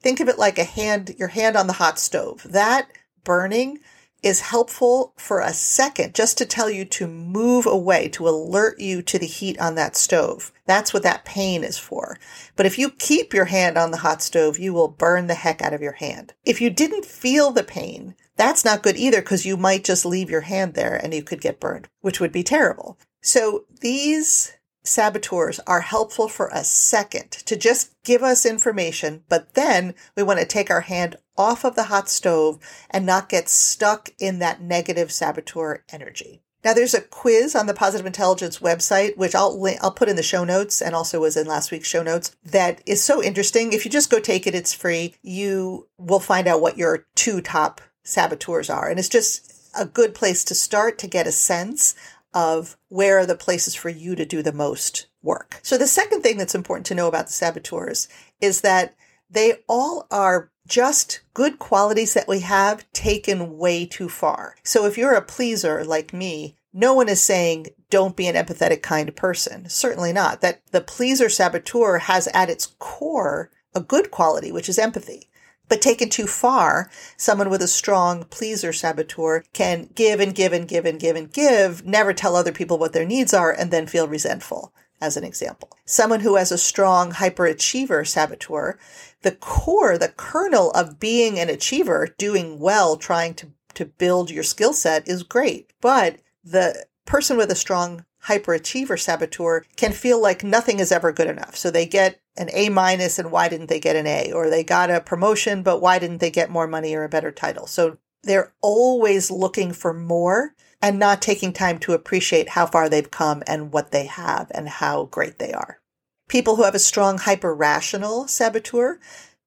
Think 0.01 0.19
of 0.19 0.27
it 0.27 0.37
like 0.37 0.59
a 0.59 0.65
hand, 0.65 1.15
your 1.17 1.29
hand 1.29 1.55
on 1.55 1.67
the 1.67 1.79
hot 1.79 1.97
stove. 1.97 2.45
That 2.49 2.89
burning 3.23 3.79
is 4.23 4.41
helpful 4.41 5.13
for 5.15 5.39
a 5.39 5.53
second 5.53 6.15
just 6.15 6.37
to 6.37 6.45
tell 6.45 6.69
you 6.69 6.83
to 6.85 7.07
move 7.07 7.65
away, 7.65 8.09
to 8.09 8.27
alert 8.27 8.79
you 8.79 9.01
to 9.03 9.19
the 9.19 9.25
heat 9.25 9.59
on 9.59 9.75
that 9.75 9.95
stove. 9.95 10.51
That's 10.65 10.93
what 10.93 11.03
that 11.03 11.25
pain 11.25 11.63
is 11.63 11.77
for. 11.77 12.17
But 12.55 12.65
if 12.65 12.77
you 12.77 12.89
keep 12.89 13.33
your 13.33 13.45
hand 13.45 13.77
on 13.77 13.91
the 13.91 13.97
hot 13.97 14.21
stove, 14.21 14.57
you 14.59 14.73
will 14.73 14.87
burn 14.87 15.27
the 15.27 15.35
heck 15.35 15.61
out 15.61 15.73
of 15.73 15.81
your 15.81 15.93
hand. 15.93 16.33
If 16.45 16.59
you 16.59 16.69
didn't 16.69 17.05
feel 17.05 17.51
the 17.51 17.63
pain, 17.63 18.15
that's 18.35 18.65
not 18.65 18.83
good 18.83 18.97
either 18.97 19.21
because 19.21 19.45
you 19.45 19.55
might 19.57 19.83
just 19.83 20.05
leave 20.05 20.29
your 20.29 20.41
hand 20.41 20.73
there 20.73 20.95
and 20.95 21.13
you 21.13 21.23
could 21.23 21.41
get 21.41 21.59
burned, 21.59 21.87
which 22.01 22.19
would 22.19 22.31
be 22.31 22.43
terrible. 22.43 22.97
So 23.21 23.65
these 23.81 24.53
saboteurs 24.87 25.59
are 25.67 25.81
helpful 25.81 26.27
for 26.27 26.49
a 26.53 26.63
second 26.63 27.31
to 27.31 27.55
just 27.55 27.93
give 28.03 28.23
us 28.23 28.45
information, 28.45 29.23
but 29.29 29.53
then 29.53 29.93
we 30.15 30.23
want 30.23 30.39
to 30.39 30.45
take 30.45 30.71
our 30.71 30.81
hand 30.81 31.17
off 31.37 31.63
of 31.63 31.75
the 31.75 31.83
hot 31.83 32.09
stove 32.09 32.57
and 32.89 33.05
not 33.05 33.29
get 33.29 33.49
stuck 33.49 34.09
in 34.19 34.39
that 34.39 34.61
negative 34.61 35.11
saboteur 35.11 35.83
energy. 35.89 36.41
Now 36.63 36.73
there's 36.73 36.93
a 36.93 37.01
quiz 37.01 37.55
on 37.55 37.67
the 37.67 37.73
Positive 37.73 38.05
Intelligence 38.05 38.59
website, 38.59 39.15
which 39.15 39.35
I'll 39.35 39.63
I'll 39.81 39.91
put 39.91 40.09
in 40.09 40.15
the 40.15 40.23
show 40.23 40.43
notes 40.43 40.81
and 40.81 40.95
also 40.95 41.21
was 41.21 41.37
in 41.37 41.47
last 41.47 41.71
week's 41.71 41.87
show 41.87 42.03
notes. 42.03 42.35
That 42.43 42.81
is 42.85 43.03
so 43.03 43.23
interesting. 43.23 43.71
If 43.71 43.85
you 43.85 43.91
just 43.91 44.09
go 44.09 44.19
take 44.19 44.47
it, 44.47 44.55
it's 44.55 44.73
free. 44.73 45.15
You 45.21 45.87
will 45.97 46.19
find 46.19 46.47
out 46.47 46.61
what 46.61 46.77
your 46.77 47.05
two 47.15 47.41
top 47.41 47.79
saboteurs 48.03 48.69
are, 48.69 48.89
and 48.89 48.97
it's 48.97 49.09
just 49.09 49.53
a 49.77 49.85
good 49.85 50.15
place 50.15 50.43
to 50.45 50.55
start 50.55 50.97
to 50.97 51.07
get 51.07 51.27
a 51.27 51.31
sense 51.31 51.93
of 52.37 52.77
where 52.89 53.17
are 53.17 53.25
the 53.25 53.35
places 53.35 53.73
for 53.73 53.89
you 53.89 54.15
to 54.15 54.23
do 54.23 54.43
the 54.43 54.53
most 54.53 55.07
work. 55.23 55.59
So 55.63 55.75
the 55.75 55.87
second 55.87 56.21
thing 56.21 56.37
that's 56.37 56.53
important 56.53 56.85
to 56.85 56.93
know 56.93 57.07
about 57.07 57.25
the 57.25 57.33
saboteurs 57.33 58.07
is 58.39 58.61
that 58.61 58.93
they 59.27 59.55
all 59.67 60.05
are 60.11 60.51
just 60.67 61.21
good 61.33 61.57
qualities 61.57 62.13
that 62.13 62.27
we 62.27 62.41
have 62.41 62.85
taken 62.93 63.57
way 63.57 63.87
too 63.87 64.07
far. 64.07 64.55
So 64.61 64.85
if 64.85 64.99
you're 64.99 65.15
a 65.15 65.21
pleaser 65.23 65.83
like 65.83 66.13
me, 66.13 66.55
no 66.71 66.93
one 66.93 67.09
is 67.09 67.23
saying 67.23 67.69
don't 67.89 68.15
be 68.15 68.27
an 68.27 68.35
empathetic 68.35 68.83
kind 68.83 69.15
person. 69.15 69.67
Certainly 69.67 70.13
not. 70.13 70.41
That 70.41 70.61
the 70.71 70.81
pleaser 70.81 71.29
saboteur 71.29 71.97
has 71.97 72.27
at 72.35 72.51
its 72.51 72.75
core 72.77 73.49
a 73.73 73.81
good 73.81 74.11
quality, 74.11 74.51
which 74.51 74.69
is 74.69 74.77
empathy. 74.77 75.27
But 75.69 75.81
taken 75.81 76.09
too 76.09 76.27
far, 76.27 76.89
someone 77.17 77.49
with 77.49 77.61
a 77.61 77.67
strong 77.67 78.23
pleaser 78.25 78.71
saboteur 78.71 79.43
can 79.53 79.89
give 79.95 80.19
and 80.19 80.33
give 80.33 80.53
and 80.53 80.67
give 80.67 80.85
and 80.85 80.99
give 80.99 81.15
and 81.15 81.31
give, 81.31 81.85
never 81.85 82.13
tell 82.13 82.35
other 82.35 82.51
people 82.51 82.77
what 82.77 82.93
their 82.93 83.05
needs 83.05 83.33
are, 83.33 83.51
and 83.51 83.69
then 83.69 83.87
feel 83.87 84.07
resentful, 84.07 84.73
as 85.01 85.17
an 85.17 85.23
example. 85.23 85.69
Someone 85.85 86.21
who 86.21 86.35
has 86.35 86.51
a 86.51 86.57
strong 86.57 87.11
hyperachiever 87.11 88.07
saboteur, 88.07 88.77
the 89.23 89.31
core, 89.31 89.97
the 89.97 90.13
kernel 90.15 90.71
of 90.71 90.99
being 90.99 91.37
an 91.39 91.49
achiever, 91.49 92.15
doing 92.17 92.59
well, 92.59 92.95
trying 92.95 93.33
to, 93.35 93.47
to 93.73 93.85
build 93.85 94.31
your 94.31 94.43
skill 94.43 94.73
set 94.73 95.07
is 95.07 95.23
great. 95.23 95.73
But 95.81 96.19
the 96.43 96.85
person 97.05 97.35
with 97.35 97.51
a 97.51 97.55
strong 97.55 98.05
hyperachiever 98.25 98.99
saboteur 98.99 99.63
can 99.75 99.91
feel 99.91 100.21
like 100.21 100.43
nothing 100.43 100.79
is 100.79 100.91
ever 100.91 101.11
good 101.11 101.27
enough. 101.27 101.55
So 101.55 101.71
they 101.71 101.85
get 101.85 102.19
an 102.37 102.49
A 102.53 102.69
minus 102.69 103.19
and 103.19 103.31
why 103.31 103.49
didn't 103.49 103.67
they 103.67 103.79
get 103.79 103.95
an 103.95 104.07
A? 104.07 104.31
Or 104.31 104.49
they 104.49 104.63
got 104.63 104.91
a 104.91 105.01
promotion, 105.01 105.63
but 105.63 105.81
why 105.81 105.99
didn't 105.99 106.19
they 106.19 106.31
get 106.31 106.49
more 106.49 106.67
money 106.67 106.93
or 106.95 107.03
a 107.03 107.09
better 107.09 107.31
title? 107.31 107.67
So 107.67 107.97
they're 108.23 108.53
always 108.61 109.31
looking 109.31 109.73
for 109.73 109.93
more 109.93 110.53
and 110.81 110.99
not 110.99 111.21
taking 111.21 111.53
time 111.53 111.79
to 111.79 111.93
appreciate 111.93 112.49
how 112.49 112.65
far 112.65 112.87
they've 112.89 113.09
come 113.09 113.43
and 113.47 113.71
what 113.71 113.91
they 113.91 114.05
have 114.05 114.51
and 114.53 114.69
how 114.69 115.05
great 115.05 115.39
they 115.39 115.51
are. 115.51 115.79
People 116.27 116.55
who 116.55 116.63
have 116.63 116.75
a 116.75 116.79
strong 116.79 117.17
hyper 117.17 117.55
rational 117.55 118.27
saboteur, 118.27 118.99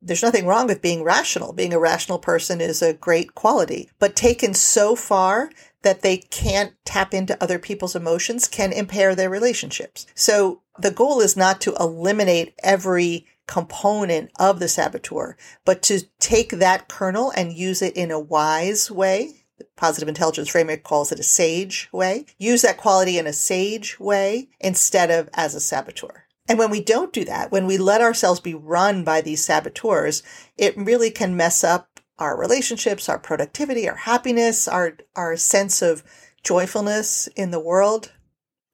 there's 0.03 0.23
nothing 0.23 0.47
wrong 0.47 0.67
with 0.67 0.81
being 0.81 1.03
rational. 1.03 1.53
Being 1.53 1.75
a 1.75 1.79
rational 1.79 2.19
person 2.19 2.61
is 2.61 2.81
a 2.81 2.95
great 2.95 3.35
quality, 3.35 3.91
but 3.99 4.17
taken 4.17 4.55
so 4.55 4.97
far 4.97 5.51
that 5.83 6.03
they 6.03 6.19
can't 6.19 6.75
tap 6.85 7.15
into 7.15 7.43
other 7.43 7.59
people's 7.59 7.97
emotions 7.97 8.49
can 8.49 8.73
impair 8.73 9.15
their 9.15 9.31
relationships. 9.31 10.07
So 10.15 10.63
the 10.79 10.91
goal 10.91 11.21
is 11.21 11.37
not 11.37 11.61
to 11.63 11.75
eliminate 11.79 12.55
every 12.63 13.27
component 13.47 14.31
of 14.39 14.61
the 14.61 14.69
saboteur, 14.69 15.37
but 15.65 15.83
to 15.83 16.03
take 16.21 16.51
that 16.51 16.89
kernel 16.89 17.33
and 17.35 17.53
use 17.53 17.83
it 17.83 17.97
in 17.97 18.11
a 18.11 18.21
wise 18.21 18.91
way. 18.91 19.45
The 19.59 19.67
positive 19.77 20.09
intelligence 20.09 20.49
framework 20.49 20.85
calls 20.85 21.13
it 21.13 21.19
a 21.19 21.25
sage 21.25 21.89
way. 21.93 22.27
Use 22.39 22.63
that 22.63 22.79
quality 22.79 23.19
in 23.19 23.27
a 23.27 23.33
sage 23.33 23.99
way 23.99 24.49
instead 24.61 25.11
of 25.11 25.29
as 25.35 25.55
a 25.55 25.61
saboteur. 25.61 26.27
And 26.49 26.59
when 26.59 26.71
we 26.71 26.83
don't 26.83 27.13
do 27.13 27.25
that, 27.27 27.53
when 27.53 27.67
we 27.67 27.79
let 27.79 28.01
ourselves 28.01 28.41
be 28.41 28.55
run 28.55 29.05
by 29.05 29.21
these 29.21 29.45
saboteurs, 29.45 30.23
it 30.57 30.77
really 30.77 31.11
can 31.11 31.37
mess 31.37 31.63
up 31.63 31.90
our 32.21 32.39
relationships, 32.39 33.09
our 33.09 33.19
productivity, 33.19 33.89
our 33.89 33.97
happiness, 33.97 34.69
our, 34.69 34.97
our 35.17 35.37
sense 35.37 35.83
of 35.83 36.05
joyfulness 36.45 37.29
in 37.35 37.51
the 37.51 37.61
world. 37.61 38.13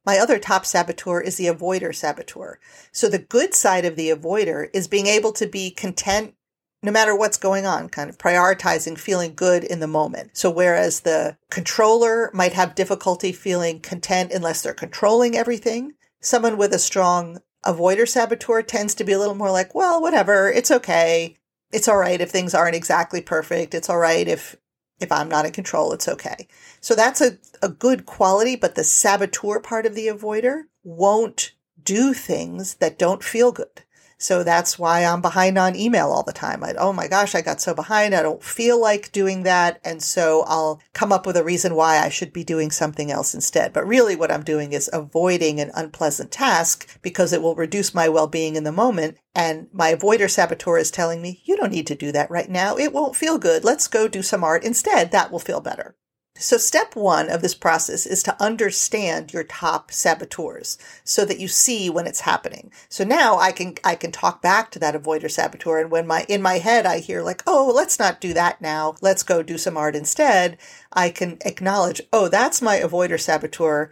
My 0.05 0.19
other 0.19 0.39
top 0.39 0.67
saboteur 0.67 1.21
is 1.21 1.37
the 1.37 1.47
avoider 1.47 1.95
saboteur. 1.95 2.59
So 2.93 3.09
the 3.09 3.19
good 3.19 3.55
side 3.55 3.85
of 3.85 3.97
the 3.97 4.11
avoider 4.11 4.69
is 4.73 4.87
being 4.87 5.07
able 5.07 5.33
to 5.33 5.47
be 5.47 5.71
content 5.71 6.35
no 6.83 6.93
matter 6.93 7.17
what's 7.17 7.39
going 7.39 7.67
on, 7.67 7.89
kind 7.89 8.09
of 8.09 8.19
prioritizing 8.19 8.97
feeling 8.99 9.35
good 9.35 9.65
in 9.65 9.81
the 9.81 9.89
moment. 9.89 10.37
So 10.37 10.51
whereas 10.51 11.01
the 11.01 11.37
controller 11.51 12.31
might 12.33 12.53
have 12.53 12.75
difficulty 12.77 13.33
feeling 13.33 13.81
content 13.81 14.31
unless 14.33 14.63
they're 14.63 14.75
controlling 14.75 15.35
everything, 15.35 15.95
someone 16.21 16.57
with 16.57 16.73
a 16.73 16.79
strong 16.79 17.39
avoider 17.65 18.07
saboteur 18.07 18.63
tends 18.63 18.95
to 18.95 19.05
be 19.05 19.13
a 19.13 19.19
little 19.19 19.35
more 19.35 19.51
like, 19.51 19.75
well, 19.75 20.01
whatever, 20.01 20.49
it's 20.51 20.71
okay. 20.71 21.37
It's 21.77 21.89
all 21.89 21.99
right 21.99 22.23
if 22.23 22.31
things 22.31 22.55
aren't 22.55 22.75
exactly 22.75 23.21
perfect. 23.21 23.75
It's 23.75 23.91
all 23.91 23.99
right 23.99 24.27
if 24.27 24.57
if 24.99 25.13
I'm 25.13 25.29
not 25.29 25.45
in 25.45 25.53
control, 25.53 25.93
it's 25.93 26.09
okay. 26.09 26.49
So 26.81 26.95
that's 26.95 27.21
a, 27.21 27.37
a 27.61 27.69
good 27.69 28.07
quality, 28.07 28.57
but 28.57 28.77
the 28.77 28.83
saboteur 28.83 29.61
part 29.61 29.85
of 29.85 29.95
the 29.95 30.07
avoider 30.07 30.63
won't 30.83 31.53
do 31.83 32.15
things 32.15 32.77
that 32.77 32.99
don't 32.99 33.23
feel 33.23 33.53
good. 33.53 33.83
So 34.19 34.43
that's 34.43 34.79
why 34.79 35.05
I'm 35.05 35.21
behind 35.21 35.59
on 35.59 35.77
email 35.77 36.11
all 36.11 36.23
the 36.23 36.33
time. 36.33 36.65
I, 36.65 36.75
oh 36.79 36.93
my 36.93 37.07
gosh, 37.07 37.35
I 37.35 37.43
got 37.43 37.61
so 37.61 37.75
behind. 37.75 38.15
I 38.15 38.23
don't 38.23 38.43
feel 38.43 38.81
like 38.81 39.13
doing 39.13 39.43
that. 39.43 39.79
And 39.85 40.03
so 40.03 40.45
I'll 40.47 40.81
come 40.95 41.13
up 41.13 41.27
with 41.27 41.37
a 41.37 41.45
reason 41.45 41.75
why 41.75 41.99
I 41.99 42.09
should 42.09 42.33
be 42.33 42.43
doing 42.43 42.71
something 42.71 43.11
else 43.11 43.35
instead. 43.35 43.73
But 43.75 43.87
really 43.87 44.17
what 44.17 44.33
I'm 44.33 44.43
doing 44.43 44.73
is 44.73 44.89
avoiding 44.93 45.61
an 45.61 45.71
unpleasant 45.75 46.31
task 46.31 46.99
because 47.03 47.33
it 47.33 47.43
will 47.43 47.55
reduce 47.55 47.95
my 47.95 48.09
well-being 48.09 48.57
in 48.57 48.65
the 48.65 48.73
moment. 48.73 49.19
And 49.35 49.69
my 49.73 49.95
avoider 49.95 50.31
saboteur 50.31 50.79
is 50.79 50.91
telling 50.91 51.21
me, 51.21 51.43
you 51.45 51.57
don't 51.57 51.73
need 51.73 51.87
to 51.89 51.95
do 51.95 52.11
that 52.13 52.31
right 52.31 52.49
now. 52.49 52.77
It 52.77 52.95
won't 52.95 53.17
feel 53.17 53.37
good. 53.37 53.65
Let's 53.65 53.87
go 53.87 54.09
do 54.09 54.23
some 54.23 54.43
art 54.43 54.65
instead. 54.65 55.11
That 55.11 55.31
will 55.31 55.39
feel 55.39 55.61
better. 55.61 55.95
So 56.39 56.59
step 56.59 56.95
one 56.95 57.31
of 57.31 57.41
this 57.41 57.55
process 57.55 58.05
is 58.05 58.23
to 58.25 58.43
understand 58.43 59.33
your 59.33 59.45
top 59.45 59.91
saboteurs 59.91 60.77
so 61.03 61.25
that 61.25 61.41
you 61.41 61.49
see 61.49 61.89
when 61.89 62.07
it's 62.07 62.21
happening. 62.21 62.71
So 62.89 63.05
now 63.05 63.39
I 63.39 63.53
can, 63.53 63.77
I 63.85 63.95
can 63.95 64.13
talk 64.13 64.43
back 64.43 64.71
to 64.73 64.79
that 64.81 64.95
avoider 64.95 65.31
saboteur. 65.31 65.81
And 65.81 65.91
when 65.91 66.07
my, 66.07 66.27
in 66.29 66.43
my 66.43 66.55
head, 66.59 66.85
I 66.85 66.99
hear 66.99 67.23
like, 67.23 67.43
Oh, 67.47 67.73
let's 67.75 67.99
not 67.99 68.21
do 68.21 68.35
that 68.35 68.61
now. 68.61 68.97
Let's 69.01 69.23
go 69.23 69.43
do 69.43 69.57
some 69.57 69.77
art 69.77 69.97
instead. 69.97 70.59
I 70.93 71.11
can 71.11 71.39
acknowledge, 71.45 72.03
Oh, 72.13 72.29
that's 72.29 72.61
my 72.61 72.81
avoider 72.81 73.21
saboteur 73.21 73.91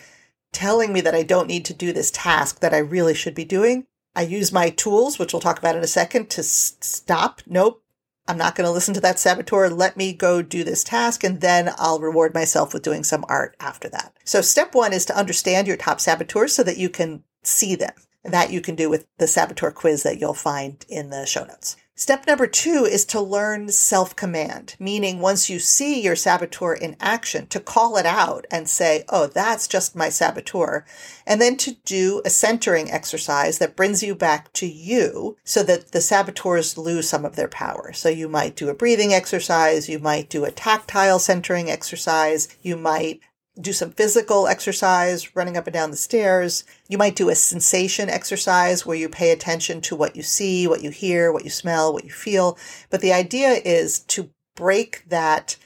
telling 0.52 0.92
me 0.92 1.00
that 1.00 1.14
I 1.14 1.22
don't 1.22 1.48
need 1.48 1.64
to 1.66 1.74
do 1.74 1.92
this 1.92 2.10
task 2.10 2.60
that 2.60 2.74
I 2.74 2.78
really 2.78 3.14
should 3.14 3.34
be 3.34 3.44
doing. 3.44 3.86
I 4.14 4.22
use 4.22 4.52
my 4.52 4.70
tools, 4.70 5.18
which 5.18 5.32
we'll 5.32 5.40
talk 5.40 5.58
about 5.58 5.76
in 5.76 5.82
a 5.82 5.88
second 5.88 6.30
to 6.30 6.40
s- 6.40 6.76
stop. 6.80 7.42
Nope. 7.46 7.83
I'm 8.26 8.38
not 8.38 8.54
going 8.54 8.66
to 8.66 8.72
listen 8.72 8.94
to 8.94 9.00
that 9.00 9.18
saboteur. 9.18 9.68
Let 9.68 9.96
me 9.96 10.12
go 10.12 10.40
do 10.40 10.64
this 10.64 10.82
task 10.82 11.24
and 11.24 11.40
then 11.40 11.70
I'll 11.76 12.00
reward 12.00 12.32
myself 12.32 12.72
with 12.72 12.82
doing 12.82 13.04
some 13.04 13.24
art 13.28 13.54
after 13.60 13.88
that. 13.90 14.14
So 14.24 14.40
step 14.40 14.74
one 14.74 14.92
is 14.92 15.04
to 15.06 15.16
understand 15.16 15.66
your 15.66 15.76
top 15.76 16.00
saboteurs 16.00 16.54
so 16.54 16.62
that 16.62 16.78
you 16.78 16.88
can 16.88 17.22
see 17.42 17.74
them. 17.74 17.92
That 18.24 18.50
you 18.50 18.62
can 18.62 18.74
do 18.74 18.88
with 18.88 19.06
the 19.18 19.26
saboteur 19.26 19.70
quiz 19.70 20.02
that 20.02 20.18
you'll 20.18 20.32
find 20.32 20.82
in 20.88 21.10
the 21.10 21.26
show 21.26 21.44
notes. 21.44 21.76
Step 21.96 22.26
number 22.26 22.48
two 22.48 22.84
is 22.84 23.04
to 23.04 23.20
learn 23.20 23.68
self 23.68 24.16
command, 24.16 24.74
meaning 24.80 25.20
once 25.20 25.48
you 25.48 25.60
see 25.60 26.00
your 26.00 26.16
saboteur 26.16 26.74
in 26.74 26.96
action, 26.98 27.46
to 27.46 27.60
call 27.60 27.96
it 27.96 28.04
out 28.04 28.46
and 28.50 28.68
say, 28.68 29.04
Oh, 29.10 29.28
that's 29.28 29.68
just 29.68 29.94
my 29.94 30.08
saboteur. 30.08 30.84
And 31.24 31.40
then 31.40 31.56
to 31.58 31.76
do 31.84 32.20
a 32.24 32.30
centering 32.30 32.90
exercise 32.90 33.58
that 33.58 33.76
brings 33.76 34.02
you 34.02 34.16
back 34.16 34.52
to 34.54 34.66
you 34.66 35.36
so 35.44 35.62
that 35.62 35.92
the 35.92 36.00
saboteurs 36.00 36.76
lose 36.76 37.08
some 37.08 37.24
of 37.24 37.36
their 37.36 37.46
power. 37.46 37.92
So 37.92 38.08
you 38.08 38.28
might 38.28 38.56
do 38.56 38.68
a 38.68 38.74
breathing 38.74 39.14
exercise. 39.14 39.88
You 39.88 40.00
might 40.00 40.28
do 40.28 40.44
a 40.44 40.50
tactile 40.50 41.20
centering 41.20 41.70
exercise. 41.70 42.48
You 42.60 42.76
might 42.76 43.20
do 43.60 43.72
some 43.72 43.92
physical 43.92 44.48
exercise, 44.48 45.36
running 45.36 45.56
up 45.56 45.66
and 45.66 45.74
down 45.74 45.90
the 45.90 45.96
stairs. 45.96 46.64
You 46.88 46.98
might 46.98 47.16
do 47.16 47.28
a 47.28 47.34
sensation 47.34 48.10
exercise 48.10 48.84
where 48.84 48.96
you 48.96 49.08
pay 49.08 49.30
attention 49.30 49.80
to 49.82 49.96
what 49.96 50.16
you 50.16 50.22
see, 50.22 50.66
what 50.66 50.82
you 50.82 50.90
hear, 50.90 51.32
what 51.32 51.44
you 51.44 51.50
smell, 51.50 51.92
what 51.92 52.04
you 52.04 52.10
feel. 52.10 52.58
But 52.90 53.00
the 53.00 53.12
idea 53.12 53.60
is 53.64 54.00
to 54.00 54.30
break 54.56 55.08
that 55.08 55.56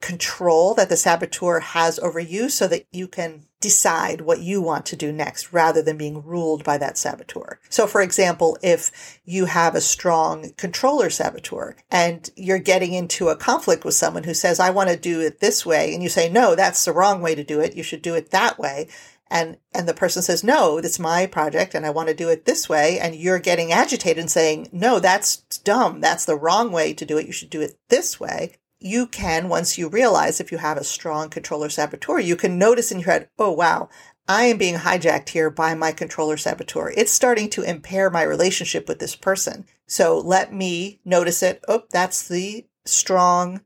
control 0.00 0.74
that 0.74 0.88
the 0.88 0.96
saboteur 0.96 1.60
has 1.60 1.98
over 2.00 2.20
you 2.20 2.48
so 2.48 2.66
that 2.68 2.86
you 2.92 3.08
can 3.08 3.46
decide 3.66 4.20
what 4.20 4.38
you 4.38 4.62
want 4.62 4.86
to 4.86 4.94
do 4.94 5.10
next 5.10 5.52
rather 5.52 5.82
than 5.82 5.96
being 5.96 6.22
ruled 6.22 6.62
by 6.62 6.78
that 6.78 6.96
saboteur. 6.96 7.58
So 7.68 7.88
for 7.88 8.00
example, 8.00 8.56
if 8.62 9.18
you 9.24 9.46
have 9.46 9.74
a 9.74 9.80
strong 9.80 10.52
controller 10.56 11.10
saboteur 11.10 11.74
and 11.90 12.30
you're 12.36 12.60
getting 12.60 12.92
into 12.92 13.28
a 13.28 13.34
conflict 13.34 13.84
with 13.84 13.94
someone 13.94 14.22
who 14.22 14.34
says, 14.34 14.60
I 14.60 14.70
want 14.70 14.90
to 14.90 14.96
do 14.96 15.20
it 15.20 15.40
this 15.40 15.66
way. 15.66 15.92
And 15.92 16.00
you 16.00 16.08
say, 16.08 16.28
no, 16.28 16.54
that's 16.54 16.84
the 16.84 16.92
wrong 16.92 17.20
way 17.20 17.34
to 17.34 17.42
do 17.42 17.58
it. 17.58 17.74
You 17.74 17.82
should 17.82 18.02
do 18.02 18.14
it 18.14 18.30
that 18.30 18.56
way. 18.56 18.86
And, 19.28 19.56
and 19.74 19.88
the 19.88 19.94
person 19.94 20.22
says, 20.22 20.44
no, 20.44 20.80
that's 20.80 21.00
my 21.00 21.26
project 21.26 21.74
and 21.74 21.84
I 21.84 21.90
want 21.90 22.08
to 22.08 22.14
do 22.14 22.28
it 22.28 22.44
this 22.44 22.68
way. 22.68 23.00
And 23.00 23.16
you're 23.16 23.40
getting 23.40 23.72
agitated 23.72 24.18
and 24.20 24.30
saying, 24.30 24.68
no, 24.70 25.00
that's 25.00 25.38
dumb. 25.64 26.00
That's 26.00 26.24
the 26.24 26.36
wrong 26.36 26.70
way 26.70 26.94
to 26.94 27.04
do 27.04 27.18
it. 27.18 27.26
You 27.26 27.32
should 27.32 27.50
do 27.50 27.62
it 27.62 27.76
this 27.88 28.20
way 28.20 28.58
you 28.78 29.06
can, 29.06 29.48
once 29.48 29.78
you 29.78 29.88
realize 29.88 30.40
if 30.40 30.52
you 30.52 30.58
have 30.58 30.76
a 30.76 30.84
strong 30.84 31.28
controller 31.28 31.68
saboteur, 31.68 32.18
you 32.18 32.36
can 32.36 32.58
notice 32.58 32.92
in 32.92 33.00
your 33.00 33.10
head, 33.10 33.28
oh, 33.38 33.52
wow, 33.52 33.88
I 34.28 34.44
am 34.44 34.58
being 34.58 34.76
hijacked 34.76 35.30
here 35.30 35.50
by 35.50 35.74
my 35.74 35.92
controller 35.92 36.36
saboteur. 36.36 36.92
It's 36.96 37.12
starting 37.12 37.48
to 37.50 37.62
impair 37.62 38.10
my 38.10 38.22
relationship 38.22 38.88
with 38.88 38.98
this 38.98 39.14
person. 39.14 39.66
So 39.86 40.18
let 40.18 40.52
me 40.52 41.00
notice 41.04 41.42
it. 41.42 41.64
Oh, 41.68 41.84
that's 41.90 42.26
the 42.26 42.66
strong 42.84 43.60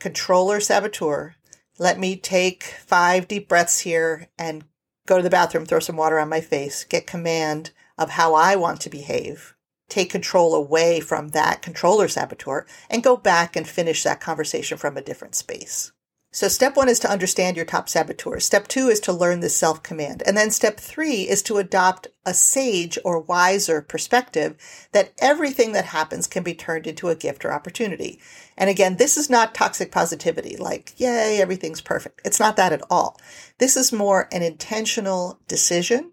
controller 0.00 0.60
saboteur. 0.60 1.36
Let 1.78 1.98
me 1.98 2.16
take 2.16 2.64
five 2.64 3.28
deep 3.28 3.48
breaths 3.48 3.80
here 3.80 4.28
and 4.38 4.64
go 5.06 5.16
to 5.16 5.22
the 5.22 5.30
bathroom, 5.30 5.64
throw 5.64 5.80
some 5.80 5.96
water 5.96 6.18
on 6.18 6.28
my 6.28 6.40
face, 6.40 6.84
get 6.84 7.06
command 7.06 7.70
of 7.96 8.10
how 8.10 8.34
I 8.34 8.56
want 8.56 8.80
to 8.82 8.90
behave 8.90 9.54
take 9.88 10.10
control 10.10 10.54
away 10.54 11.00
from 11.00 11.28
that 11.28 11.62
controller 11.62 12.08
saboteur 12.08 12.66
and 12.90 13.02
go 13.02 13.16
back 13.16 13.56
and 13.56 13.66
finish 13.66 14.02
that 14.02 14.20
conversation 14.20 14.78
from 14.78 14.96
a 14.96 15.02
different 15.02 15.34
space. 15.34 15.92
So 16.34 16.48
step 16.48 16.76
one 16.76 16.88
is 16.88 16.98
to 16.98 17.08
understand 17.08 17.56
your 17.56 17.64
top 17.64 17.88
saboteurs. 17.88 18.44
Step 18.44 18.66
two 18.66 18.88
is 18.88 18.98
to 19.00 19.12
learn 19.12 19.38
the 19.38 19.48
self 19.48 19.84
command. 19.84 20.20
And 20.26 20.36
then 20.36 20.50
step 20.50 20.80
three 20.80 21.28
is 21.28 21.44
to 21.44 21.58
adopt 21.58 22.08
a 22.26 22.34
sage 22.34 22.98
or 23.04 23.20
wiser 23.20 23.80
perspective 23.80 24.56
that 24.90 25.12
everything 25.20 25.70
that 25.72 25.84
happens 25.84 26.26
can 26.26 26.42
be 26.42 26.52
turned 26.52 26.88
into 26.88 27.08
a 27.08 27.14
gift 27.14 27.44
or 27.44 27.52
opportunity. 27.52 28.20
And 28.56 28.68
again, 28.68 28.96
this 28.96 29.16
is 29.16 29.30
not 29.30 29.54
toxic 29.54 29.92
positivity, 29.92 30.56
like, 30.56 30.94
yay, 30.96 31.40
everything's 31.40 31.80
perfect. 31.80 32.20
It's 32.24 32.40
not 32.40 32.56
that 32.56 32.72
at 32.72 32.82
all. 32.90 33.16
This 33.58 33.76
is 33.76 33.92
more 33.92 34.28
an 34.32 34.42
intentional 34.42 35.38
decision 35.46 36.10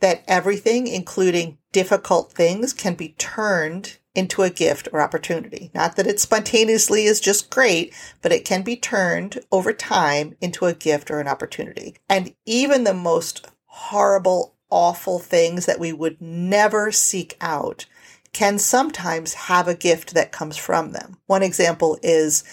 that 0.00 0.24
everything, 0.26 0.88
including 0.88 1.58
difficult 1.72 2.32
things, 2.32 2.72
can 2.72 2.94
be 2.94 3.14
turned 3.18 3.98
into 4.14 4.42
a 4.42 4.50
gift 4.50 4.88
or 4.92 5.00
opportunity. 5.00 5.70
Not 5.74 5.96
that 5.96 6.06
it 6.06 6.18
spontaneously 6.18 7.04
is 7.04 7.20
just 7.20 7.50
great, 7.50 7.94
but 8.22 8.32
it 8.32 8.44
can 8.44 8.62
be 8.62 8.76
turned 8.76 9.38
over 9.52 9.72
time 9.72 10.36
into 10.40 10.66
a 10.66 10.74
gift 10.74 11.10
or 11.10 11.20
an 11.20 11.28
opportunity. 11.28 11.96
And 12.08 12.34
even 12.44 12.84
the 12.84 12.94
most 12.94 13.46
horrible, 13.66 14.54
awful 14.68 15.18
things 15.18 15.66
that 15.66 15.78
we 15.78 15.92
would 15.92 16.20
never 16.20 16.90
seek 16.90 17.36
out 17.40 17.86
can 18.32 18.58
sometimes 18.58 19.34
have 19.34 19.66
a 19.68 19.74
gift 19.74 20.14
that 20.14 20.32
comes 20.32 20.56
from 20.56 20.92
them. 20.92 21.18
One 21.26 21.42
example 21.42 21.98
is 22.02 22.44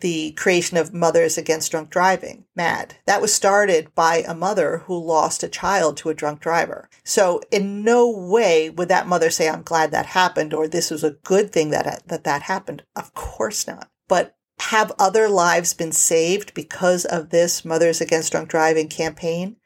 the 0.00 0.32
creation 0.32 0.76
of 0.76 0.92
Mothers 0.92 1.38
Against 1.38 1.70
Drunk 1.70 1.88
Driving, 1.88 2.44
MAD. 2.54 2.96
That 3.06 3.22
was 3.22 3.32
started 3.32 3.94
by 3.94 4.24
a 4.26 4.34
mother 4.34 4.78
who 4.86 4.98
lost 4.98 5.42
a 5.42 5.48
child 5.48 5.96
to 5.98 6.10
a 6.10 6.14
drunk 6.14 6.40
driver. 6.40 6.90
So 7.04 7.40
in 7.50 7.82
no 7.84 8.10
way 8.10 8.68
would 8.68 8.88
that 8.88 9.06
mother 9.06 9.30
say, 9.30 9.48
I'm 9.48 9.62
glad 9.62 9.92
that 9.92 10.06
happened 10.06 10.52
or 10.52 10.68
this 10.68 10.90
was 10.90 11.04
a 11.04 11.16
good 11.22 11.52
thing 11.52 11.70
that 11.70 12.06
that, 12.08 12.24
that 12.24 12.42
happened. 12.42 12.82
Of 12.96 13.14
course 13.14 13.66
not. 13.66 13.88
But 14.08 14.36
Have 14.60 14.92
other 14.98 15.28
lives 15.28 15.74
been 15.74 15.92
saved 15.92 16.54
because 16.54 17.04
of 17.04 17.30
this 17.30 17.64
Mothers 17.64 18.00
Against 18.00 18.32
Drunk 18.32 18.48
Driving 18.48 18.88
campaign? 18.88 19.56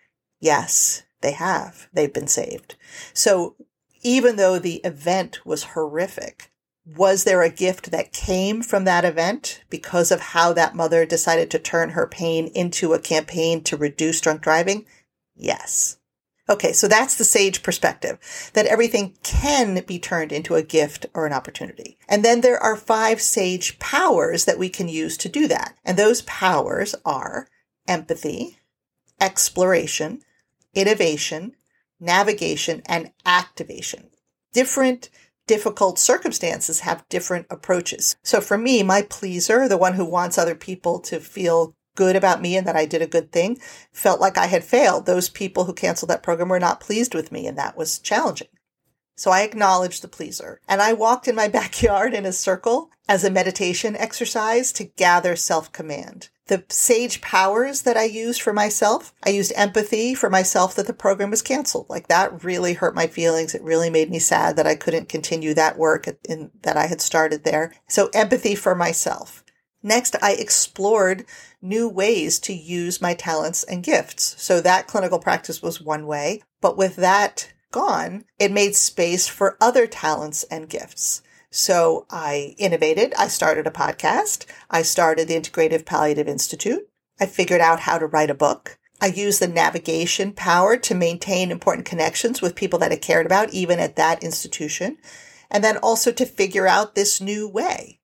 Yes, 0.40 1.02
they 1.20 1.32
have. 1.32 1.88
They've 1.92 2.12
been 2.12 2.28
saved. 2.28 2.76
So 3.12 3.56
even 4.02 4.36
though 4.36 4.58
the 4.58 4.76
event 4.76 5.44
was 5.44 5.64
horrific, 5.74 6.47
was 6.96 7.24
there 7.24 7.42
a 7.42 7.50
gift 7.50 7.90
that 7.90 8.12
came 8.12 8.62
from 8.62 8.84
that 8.84 9.04
event 9.04 9.62
because 9.68 10.10
of 10.10 10.20
how 10.20 10.52
that 10.54 10.74
mother 10.74 11.04
decided 11.04 11.50
to 11.50 11.58
turn 11.58 11.90
her 11.90 12.06
pain 12.06 12.46
into 12.48 12.94
a 12.94 12.98
campaign 12.98 13.62
to 13.64 13.76
reduce 13.76 14.20
drunk 14.20 14.40
driving? 14.40 14.86
Yes. 15.36 15.98
Okay, 16.50 16.72
so 16.72 16.88
that's 16.88 17.16
the 17.16 17.24
sage 17.24 17.62
perspective 17.62 18.18
that 18.54 18.64
everything 18.64 19.14
can 19.22 19.84
be 19.86 19.98
turned 19.98 20.32
into 20.32 20.54
a 20.54 20.62
gift 20.62 21.04
or 21.12 21.26
an 21.26 21.32
opportunity. 21.34 21.98
And 22.08 22.24
then 22.24 22.40
there 22.40 22.58
are 22.58 22.74
five 22.74 23.20
sage 23.20 23.78
powers 23.78 24.46
that 24.46 24.58
we 24.58 24.70
can 24.70 24.88
use 24.88 25.18
to 25.18 25.28
do 25.28 25.46
that. 25.48 25.76
And 25.84 25.98
those 25.98 26.22
powers 26.22 26.94
are 27.04 27.48
empathy, 27.86 28.58
exploration, 29.20 30.22
innovation, 30.74 31.54
navigation, 32.00 32.82
and 32.86 33.10
activation. 33.26 34.08
Different 34.54 35.10
difficult 35.48 35.98
circumstances 35.98 36.80
have 36.80 37.08
different 37.08 37.46
approaches. 37.50 38.14
So 38.22 38.40
for 38.40 38.56
me, 38.56 38.84
my 38.84 39.02
pleaser, 39.02 39.66
the 39.66 39.76
one 39.76 39.94
who 39.94 40.04
wants 40.04 40.38
other 40.38 40.54
people 40.54 41.00
to 41.00 41.18
feel 41.18 41.74
good 41.96 42.14
about 42.14 42.40
me 42.40 42.56
and 42.56 42.64
that 42.68 42.76
I 42.76 42.86
did 42.86 43.02
a 43.02 43.08
good 43.08 43.32
thing, 43.32 43.58
felt 43.90 44.20
like 44.20 44.38
I 44.38 44.46
had 44.46 44.62
failed. 44.62 45.06
Those 45.06 45.28
people 45.28 45.64
who 45.64 45.72
canceled 45.72 46.10
that 46.10 46.22
program 46.22 46.48
were 46.48 46.60
not 46.60 46.78
pleased 46.78 47.12
with 47.12 47.32
me, 47.32 47.48
and 47.48 47.58
that 47.58 47.76
was 47.76 47.98
challenging. 47.98 48.46
So 49.18 49.30
I 49.30 49.42
acknowledged 49.42 50.02
the 50.02 50.08
pleaser 50.08 50.60
and 50.68 50.80
I 50.80 50.92
walked 50.94 51.28
in 51.28 51.34
my 51.34 51.48
backyard 51.58 52.14
in 52.14 52.24
a 52.24 52.32
circle 52.32 52.90
as 53.08 53.24
a 53.24 53.30
meditation 53.30 53.96
exercise 53.96 54.72
to 54.72 54.84
gather 54.84 55.36
self 55.36 55.72
command 55.72 56.30
the 56.48 56.64
sage 56.68 57.20
powers 57.20 57.82
that 57.82 57.96
I 57.96 58.04
used 58.04 58.42
for 58.42 58.52
myself. 58.52 59.14
I 59.24 59.30
used 59.30 59.52
empathy 59.54 60.14
for 60.14 60.28
myself 60.28 60.74
that 60.74 60.86
the 60.86 60.92
program 60.92 61.30
was 61.30 61.42
canceled. 61.42 61.86
Like 61.88 62.08
that 62.08 62.42
really 62.42 62.72
hurt 62.72 62.94
my 62.94 63.06
feelings. 63.06 63.54
It 63.54 63.62
really 63.62 63.90
made 63.90 64.10
me 64.10 64.18
sad 64.18 64.56
that 64.56 64.66
I 64.66 64.74
couldn't 64.74 65.08
continue 65.08 65.54
that 65.54 65.78
work 65.78 66.06
in, 66.28 66.50
that 66.62 66.76
I 66.76 66.86
had 66.86 67.00
started 67.00 67.44
there. 67.44 67.74
So 67.86 68.08
empathy 68.12 68.54
for 68.54 68.74
myself. 68.74 69.44
Next, 69.82 70.16
I 70.20 70.32
explored 70.32 71.24
new 71.62 71.88
ways 71.88 72.40
to 72.40 72.52
use 72.52 73.00
my 73.00 73.14
talents 73.14 73.62
and 73.62 73.84
gifts. 73.84 74.34
So 74.42 74.60
that 74.60 74.88
clinical 74.88 75.20
practice 75.20 75.62
was 75.62 75.80
one 75.80 76.06
way. 76.06 76.42
But 76.60 76.76
with 76.76 76.96
that 76.96 77.52
gone, 77.70 78.24
it 78.38 78.52
made 78.52 78.74
space 78.74 79.28
for 79.28 79.56
other 79.60 79.86
talents 79.86 80.44
and 80.44 80.68
gifts. 80.68 81.22
So 81.50 82.06
I 82.10 82.54
innovated. 82.58 83.14
I 83.14 83.28
started 83.28 83.66
a 83.66 83.70
podcast. 83.70 84.44
I 84.70 84.82
started 84.82 85.28
the 85.28 85.38
Integrative 85.38 85.86
Palliative 85.86 86.28
Institute. 86.28 86.88
I 87.20 87.26
figured 87.26 87.60
out 87.60 87.80
how 87.80 87.98
to 87.98 88.06
write 88.06 88.30
a 88.30 88.34
book. 88.34 88.78
I 89.00 89.06
used 89.06 89.40
the 89.40 89.48
navigation 89.48 90.32
power 90.32 90.76
to 90.76 90.94
maintain 90.94 91.50
important 91.50 91.86
connections 91.86 92.42
with 92.42 92.54
people 92.54 92.78
that 92.80 92.92
I 92.92 92.96
cared 92.96 93.26
about, 93.26 93.54
even 93.54 93.78
at 93.78 93.96
that 93.96 94.22
institution. 94.22 94.98
And 95.50 95.64
then 95.64 95.76
also 95.78 96.12
to 96.12 96.26
figure 96.26 96.66
out 96.66 96.94
this 96.94 97.20
new 97.20 97.48
way. 97.48 97.97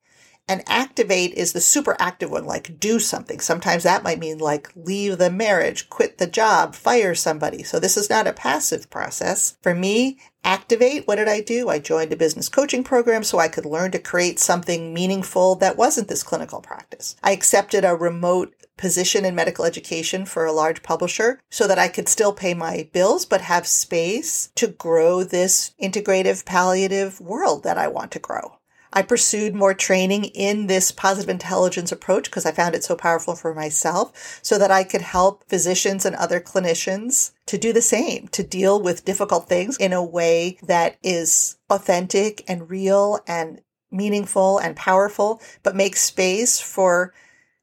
And 0.46 0.62
activate 0.66 1.32
is 1.32 1.52
the 1.52 1.60
super 1.60 1.96
active 1.98 2.30
one, 2.30 2.44
like 2.44 2.78
do 2.78 3.00
something. 3.00 3.40
Sometimes 3.40 3.82
that 3.82 4.02
might 4.02 4.18
mean 4.18 4.38
like 4.38 4.70
leave 4.76 5.16
the 5.16 5.30
marriage, 5.30 5.88
quit 5.88 6.18
the 6.18 6.26
job, 6.26 6.74
fire 6.74 7.14
somebody. 7.14 7.62
So 7.62 7.80
this 7.80 7.96
is 7.96 8.10
not 8.10 8.26
a 8.26 8.32
passive 8.32 8.90
process. 8.90 9.56
For 9.62 9.74
me, 9.74 10.18
activate, 10.44 11.06
what 11.06 11.16
did 11.16 11.28
I 11.28 11.40
do? 11.40 11.70
I 11.70 11.78
joined 11.78 12.12
a 12.12 12.16
business 12.16 12.50
coaching 12.50 12.84
program 12.84 13.24
so 13.24 13.38
I 13.38 13.48
could 13.48 13.64
learn 13.64 13.90
to 13.92 13.98
create 13.98 14.38
something 14.38 14.92
meaningful 14.92 15.54
that 15.56 15.78
wasn't 15.78 16.08
this 16.08 16.22
clinical 16.22 16.60
practice. 16.60 17.16
I 17.22 17.32
accepted 17.32 17.84
a 17.84 17.94
remote 17.94 18.54
position 18.76 19.24
in 19.24 19.34
medical 19.34 19.64
education 19.64 20.26
for 20.26 20.44
a 20.44 20.52
large 20.52 20.82
publisher 20.82 21.40
so 21.48 21.66
that 21.66 21.78
I 21.78 21.88
could 21.88 22.08
still 22.08 22.32
pay 22.32 22.52
my 22.54 22.88
bills, 22.92 23.24
but 23.24 23.40
have 23.40 23.66
space 23.66 24.50
to 24.56 24.66
grow 24.66 25.24
this 25.24 25.72
integrative 25.80 26.44
palliative 26.44 27.20
world 27.20 27.62
that 27.62 27.78
I 27.78 27.88
want 27.88 28.10
to 28.12 28.18
grow. 28.18 28.58
I 28.96 29.02
pursued 29.02 29.56
more 29.56 29.74
training 29.74 30.26
in 30.26 30.68
this 30.68 30.92
positive 30.92 31.28
intelligence 31.28 31.90
approach 31.90 32.26
because 32.26 32.46
I 32.46 32.52
found 32.52 32.76
it 32.76 32.84
so 32.84 32.94
powerful 32.94 33.34
for 33.34 33.52
myself 33.52 34.38
so 34.40 34.56
that 34.56 34.70
I 34.70 34.84
could 34.84 35.02
help 35.02 35.42
physicians 35.48 36.06
and 36.06 36.14
other 36.14 36.40
clinicians 36.40 37.32
to 37.46 37.58
do 37.58 37.72
the 37.72 37.82
same, 37.82 38.28
to 38.28 38.44
deal 38.44 38.80
with 38.80 39.04
difficult 39.04 39.48
things 39.48 39.76
in 39.78 39.92
a 39.92 40.02
way 40.02 40.58
that 40.62 40.96
is 41.02 41.56
authentic 41.68 42.44
and 42.48 42.70
real 42.70 43.18
and 43.26 43.62
meaningful 43.90 44.58
and 44.58 44.76
powerful, 44.76 45.42
but 45.64 45.74
make 45.74 45.96
space 45.96 46.60
for 46.60 47.12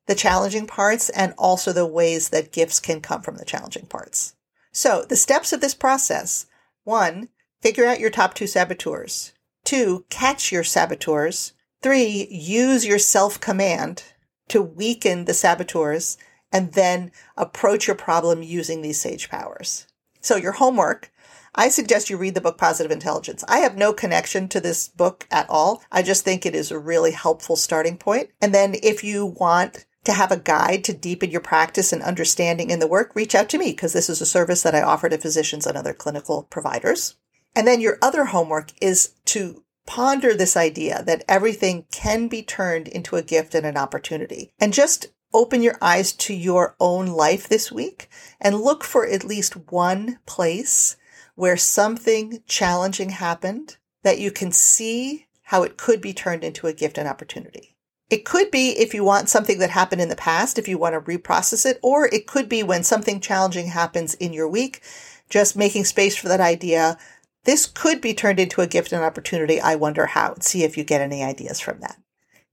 the 0.07 0.15
challenging 0.15 0.67
parts 0.67 1.09
and 1.09 1.33
also 1.37 1.71
the 1.71 1.85
ways 1.85 2.29
that 2.29 2.51
gifts 2.51 2.81
can 2.81 2.99
come 2.99 3.21
from 3.21 3.37
the 3.37 3.45
challenging 3.45 3.85
parts. 3.85 4.35
So 4.73 5.05
the 5.07 5.15
steps 5.15 5.53
of 5.53 5.61
this 5.61 5.75
process, 5.75 6.45
one, 6.83 7.29
figure 7.61 7.85
out 7.85 8.01
your 8.01 8.09
top 8.09 8.33
two 8.33 8.47
saboteurs. 8.47 9.31
Two, 9.71 10.03
catch 10.09 10.51
your 10.51 10.65
saboteurs. 10.65 11.53
Three, 11.81 12.27
use 12.29 12.85
your 12.85 12.99
self 12.99 13.39
command 13.39 14.03
to 14.49 14.61
weaken 14.61 15.23
the 15.23 15.33
saboteurs 15.33 16.17
and 16.51 16.73
then 16.73 17.13
approach 17.37 17.87
your 17.87 17.95
problem 17.95 18.43
using 18.43 18.81
these 18.81 18.99
sage 18.99 19.29
powers. 19.29 19.87
So 20.19 20.35
your 20.35 20.51
homework, 20.51 21.09
I 21.55 21.69
suggest 21.69 22.09
you 22.09 22.17
read 22.17 22.35
the 22.35 22.41
book 22.41 22.57
Positive 22.57 22.91
Intelligence. 22.91 23.45
I 23.47 23.59
have 23.59 23.77
no 23.77 23.93
connection 23.93 24.49
to 24.49 24.59
this 24.59 24.89
book 24.89 25.25
at 25.31 25.49
all. 25.49 25.81
I 25.89 26.01
just 26.01 26.25
think 26.25 26.45
it 26.45 26.53
is 26.53 26.69
a 26.69 26.77
really 26.77 27.11
helpful 27.11 27.55
starting 27.55 27.95
point. 27.95 28.29
And 28.41 28.53
then 28.53 28.75
if 28.83 29.05
you 29.05 29.25
want 29.25 29.85
to 30.03 30.11
have 30.11 30.33
a 30.33 30.37
guide 30.37 30.83
to 30.83 30.93
deepen 30.93 31.31
your 31.31 31.39
practice 31.39 31.93
and 31.93 32.03
understanding 32.03 32.71
in 32.71 32.79
the 32.79 32.87
work, 32.87 33.15
reach 33.15 33.33
out 33.33 33.47
to 33.47 33.57
me 33.57 33.71
because 33.71 33.93
this 33.93 34.09
is 34.09 34.19
a 34.19 34.25
service 34.25 34.63
that 34.63 34.75
I 34.75 34.81
offer 34.81 35.07
to 35.07 35.17
physicians 35.17 35.65
and 35.65 35.77
other 35.77 35.93
clinical 35.93 36.43
providers. 36.49 37.15
And 37.55 37.67
then 37.67 37.81
your 37.81 37.97
other 38.01 38.25
homework 38.25 38.71
is 38.81 39.13
to 39.25 39.63
ponder 39.85 40.33
this 40.33 40.55
idea 40.55 41.03
that 41.05 41.23
everything 41.27 41.85
can 41.91 42.27
be 42.27 42.43
turned 42.43 42.87
into 42.87 43.15
a 43.15 43.23
gift 43.23 43.55
and 43.55 43.65
an 43.65 43.77
opportunity. 43.77 44.51
And 44.59 44.73
just 44.73 45.07
open 45.33 45.61
your 45.63 45.77
eyes 45.81 46.11
to 46.11 46.33
your 46.33 46.75
own 46.79 47.07
life 47.07 47.47
this 47.47 47.71
week 47.71 48.09
and 48.39 48.61
look 48.61 48.83
for 48.83 49.07
at 49.07 49.23
least 49.23 49.71
one 49.71 50.19
place 50.25 50.97
where 51.35 51.57
something 51.57 52.43
challenging 52.47 53.09
happened 53.09 53.77
that 54.03 54.19
you 54.19 54.31
can 54.31 54.51
see 54.51 55.27
how 55.43 55.63
it 55.63 55.77
could 55.77 56.01
be 56.01 56.13
turned 56.13 56.43
into 56.43 56.67
a 56.67 56.73
gift 56.73 56.97
and 56.97 57.07
opportunity. 57.07 57.75
It 58.09 58.25
could 58.25 58.51
be 58.51 58.71
if 58.71 58.93
you 58.93 59.03
want 59.05 59.29
something 59.29 59.59
that 59.59 59.69
happened 59.69 60.01
in 60.01 60.09
the 60.09 60.15
past, 60.17 60.59
if 60.59 60.67
you 60.67 60.77
want 60.77 60.93
to 60.93 61.17
reprocess 61.17 61.65
it, 61.65 61.79
or 61.81 62.07
it 62.07 62.27
could 62.27 62.49
be 62.49 62.61
when 62.61 62.83
something 62.83 63.21
challenging 63.21 63.67
happens 63.67 64.13
in 64.15 64.33
your 64.33 64.49
week, 64.49 64.81
just 65.29 65.55
making 65.55 65.85
space 65.85 66.17
for 66.17 66.27
that 66.27 66.41
idea 66.41 66.97
this 67.43 67.65
could 67.65 68.01
be 68.01 68.13
turned 68.13 68.39
into 68.39 68.61
a 68.61 68.67
gift 68.67 68.91
and 68.91 69.03
opportunity. 69.03 69.59
I 69.59 69.75
wonder 69.75 70.07
how. 70.07 70.35
See 70.39 70.63
if 70.63 70.77
you 70.77 70.83
get 70.83 71.01
any 71.01 71.23
ideas 71.23 71.59
from 71.59 71.79
that. 71.79 71.97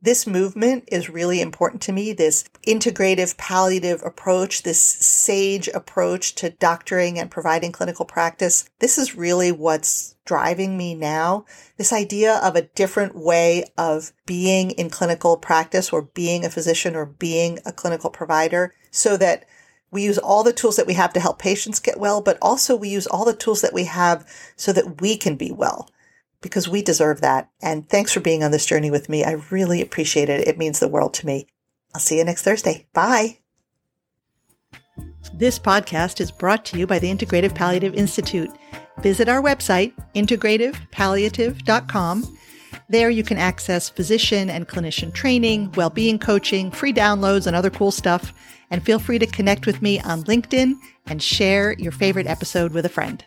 This 0.01 0.29
movement 0.29 0.85
is 0.93 1.11
really 1.11 1.41
important 1.41 1.83
to 1.83 1.93
me. 1.93 2.13
This 2.13 2.45
integrative 2.65 3.37
palliative 3.37 4.01
approach, 4.05 4.63
this 4.63 4.81
sage 4.81 5.67
approach 5.67 6.37
to 6.37 6.51
doctoring 6.51 7.19
and 7.19 7.29
providing 7.29 7.73
clinical 7.73 8.05
practice. 8.05 8.71
This 8.79 8.97
is 8.97 9.17
really 9.17 9.51
what's 9.51 10.15
driving 10.25 10.77
me 10.77 10.95
now. 10.95 11.47
This 11.79 11.93
idea 11.93 12.37
of 12.37 12.55
a 12.55 12.63
different 12.63 13.17
way 13.17 13.65
of 13.77 14.13
being 14.25 14.71
in 14.71 14.89
clinical 14.89 15.37
practice 15.37 15.93
or 15.93 16.03
being 16.03 16.45
a 16.45 16.51
physician 16.51 16.95
or 16.95 17.05
being 17.05 17.59
a 17.67 17.73
clinical 17.73 18.11
provider 18.11 18.75
so 18.93 19.17
that 19.17 19.47
we 19.91 20.03
use 20.03 20.19
all 20.19 20.45
the 20.45 20.53
tools 20.53 20.77
that 20.77 20.87
we 20.87 20.95
have 20.95 21.13
to 21.15 21.21
help 21.21 21.39
patients 21.39 21.81
get 21.81 21.99
well, 21.99 22.21
but 22.21 22.39
also 22.43 22.77
we 22.77 22.89
use 22.89 23.07
all 23.07 23.25
the 23.25 23.35
tools 23.35 23.63
that 23.63 23.73
we 23.73 23.85
have 23.85 24.27
so 24.57 24.73
that 24.73 25.01
we 25.01 25.17
can 25.17 25.37
be 25.37 25.51
well 25.51 25.89
because 26.41 26.69
we 26.69 26.83
deserve 26.83 27.21
that. 27.21 27.51
And 27.63 27.89
thanks 27.89 28.13
for 28.13 28.21
being 28.21 28.45
on 28.45 28.51
this 28.51 28.67
journey 28.67 28.91
with 28.91 29.09
me. 29.09 29.25
I 29.25 29.43
really 29.51 29.81
appreciate 29.81 30.29
it. 30.29 30.47
It 30.47 30.59
means 30.59 30.79
the 30.79 30.89
world 30.89 31.15
to 31.15 31.27
me. 31.27 31.47
I'll 31.95 32.01
see 32.01 32.19
you 32.19 32.25
next 32.25 32.43
Thursday. 32.43 32.87
Bye. 32.93 33.39
This 35.35 35.59
podcast 35.59 36.21
is 36.21 36.31
brought 36.31 36.65
to 36.67 36.79
you 36.79 36.87
by 36.87 36.99
the 36.99 37.13
Integrative 37.13 37.55
Palliative 37.55 37.95
Institute. 37.95 38.51
Visit 39.01 39.29
our 39.29 39.43
website, 39.43 39.93
integrativepalliative.com. 40.15 42.39
There 42.91 43.11
you 43.11 43.23
can 43.23 43.37
access 43.37 43.89
physician 43.91 44.49
and 44.49 44.67
clinician 44.67 45.13
training, 45.13 45.73
well-being 45.73 46.19
coaching, 46.19 46.71
free 46.71 46.93
downloads, 46.93 47.47
and 47.47 47.55
other 47.55 47.71
cool 47.71 47.91
stuff 47.91 48.33
and 48.71 48.85
feel 48.85 48.99
free 48.99 49.19
to 49.19 49.27
connect 49.27 49.67
with 49.67 49.83
me 49.83 50.01
on 50.01 50.25
LinkedIn 50.25 50.75
and 51.07 51.23
share 51.23 51.73
your 51.79 51.93
favorite 51.93 52.27
episode 52.27 52.73
with 52.73 52.85
a 52.85 52.91
friend. 52.91 53.25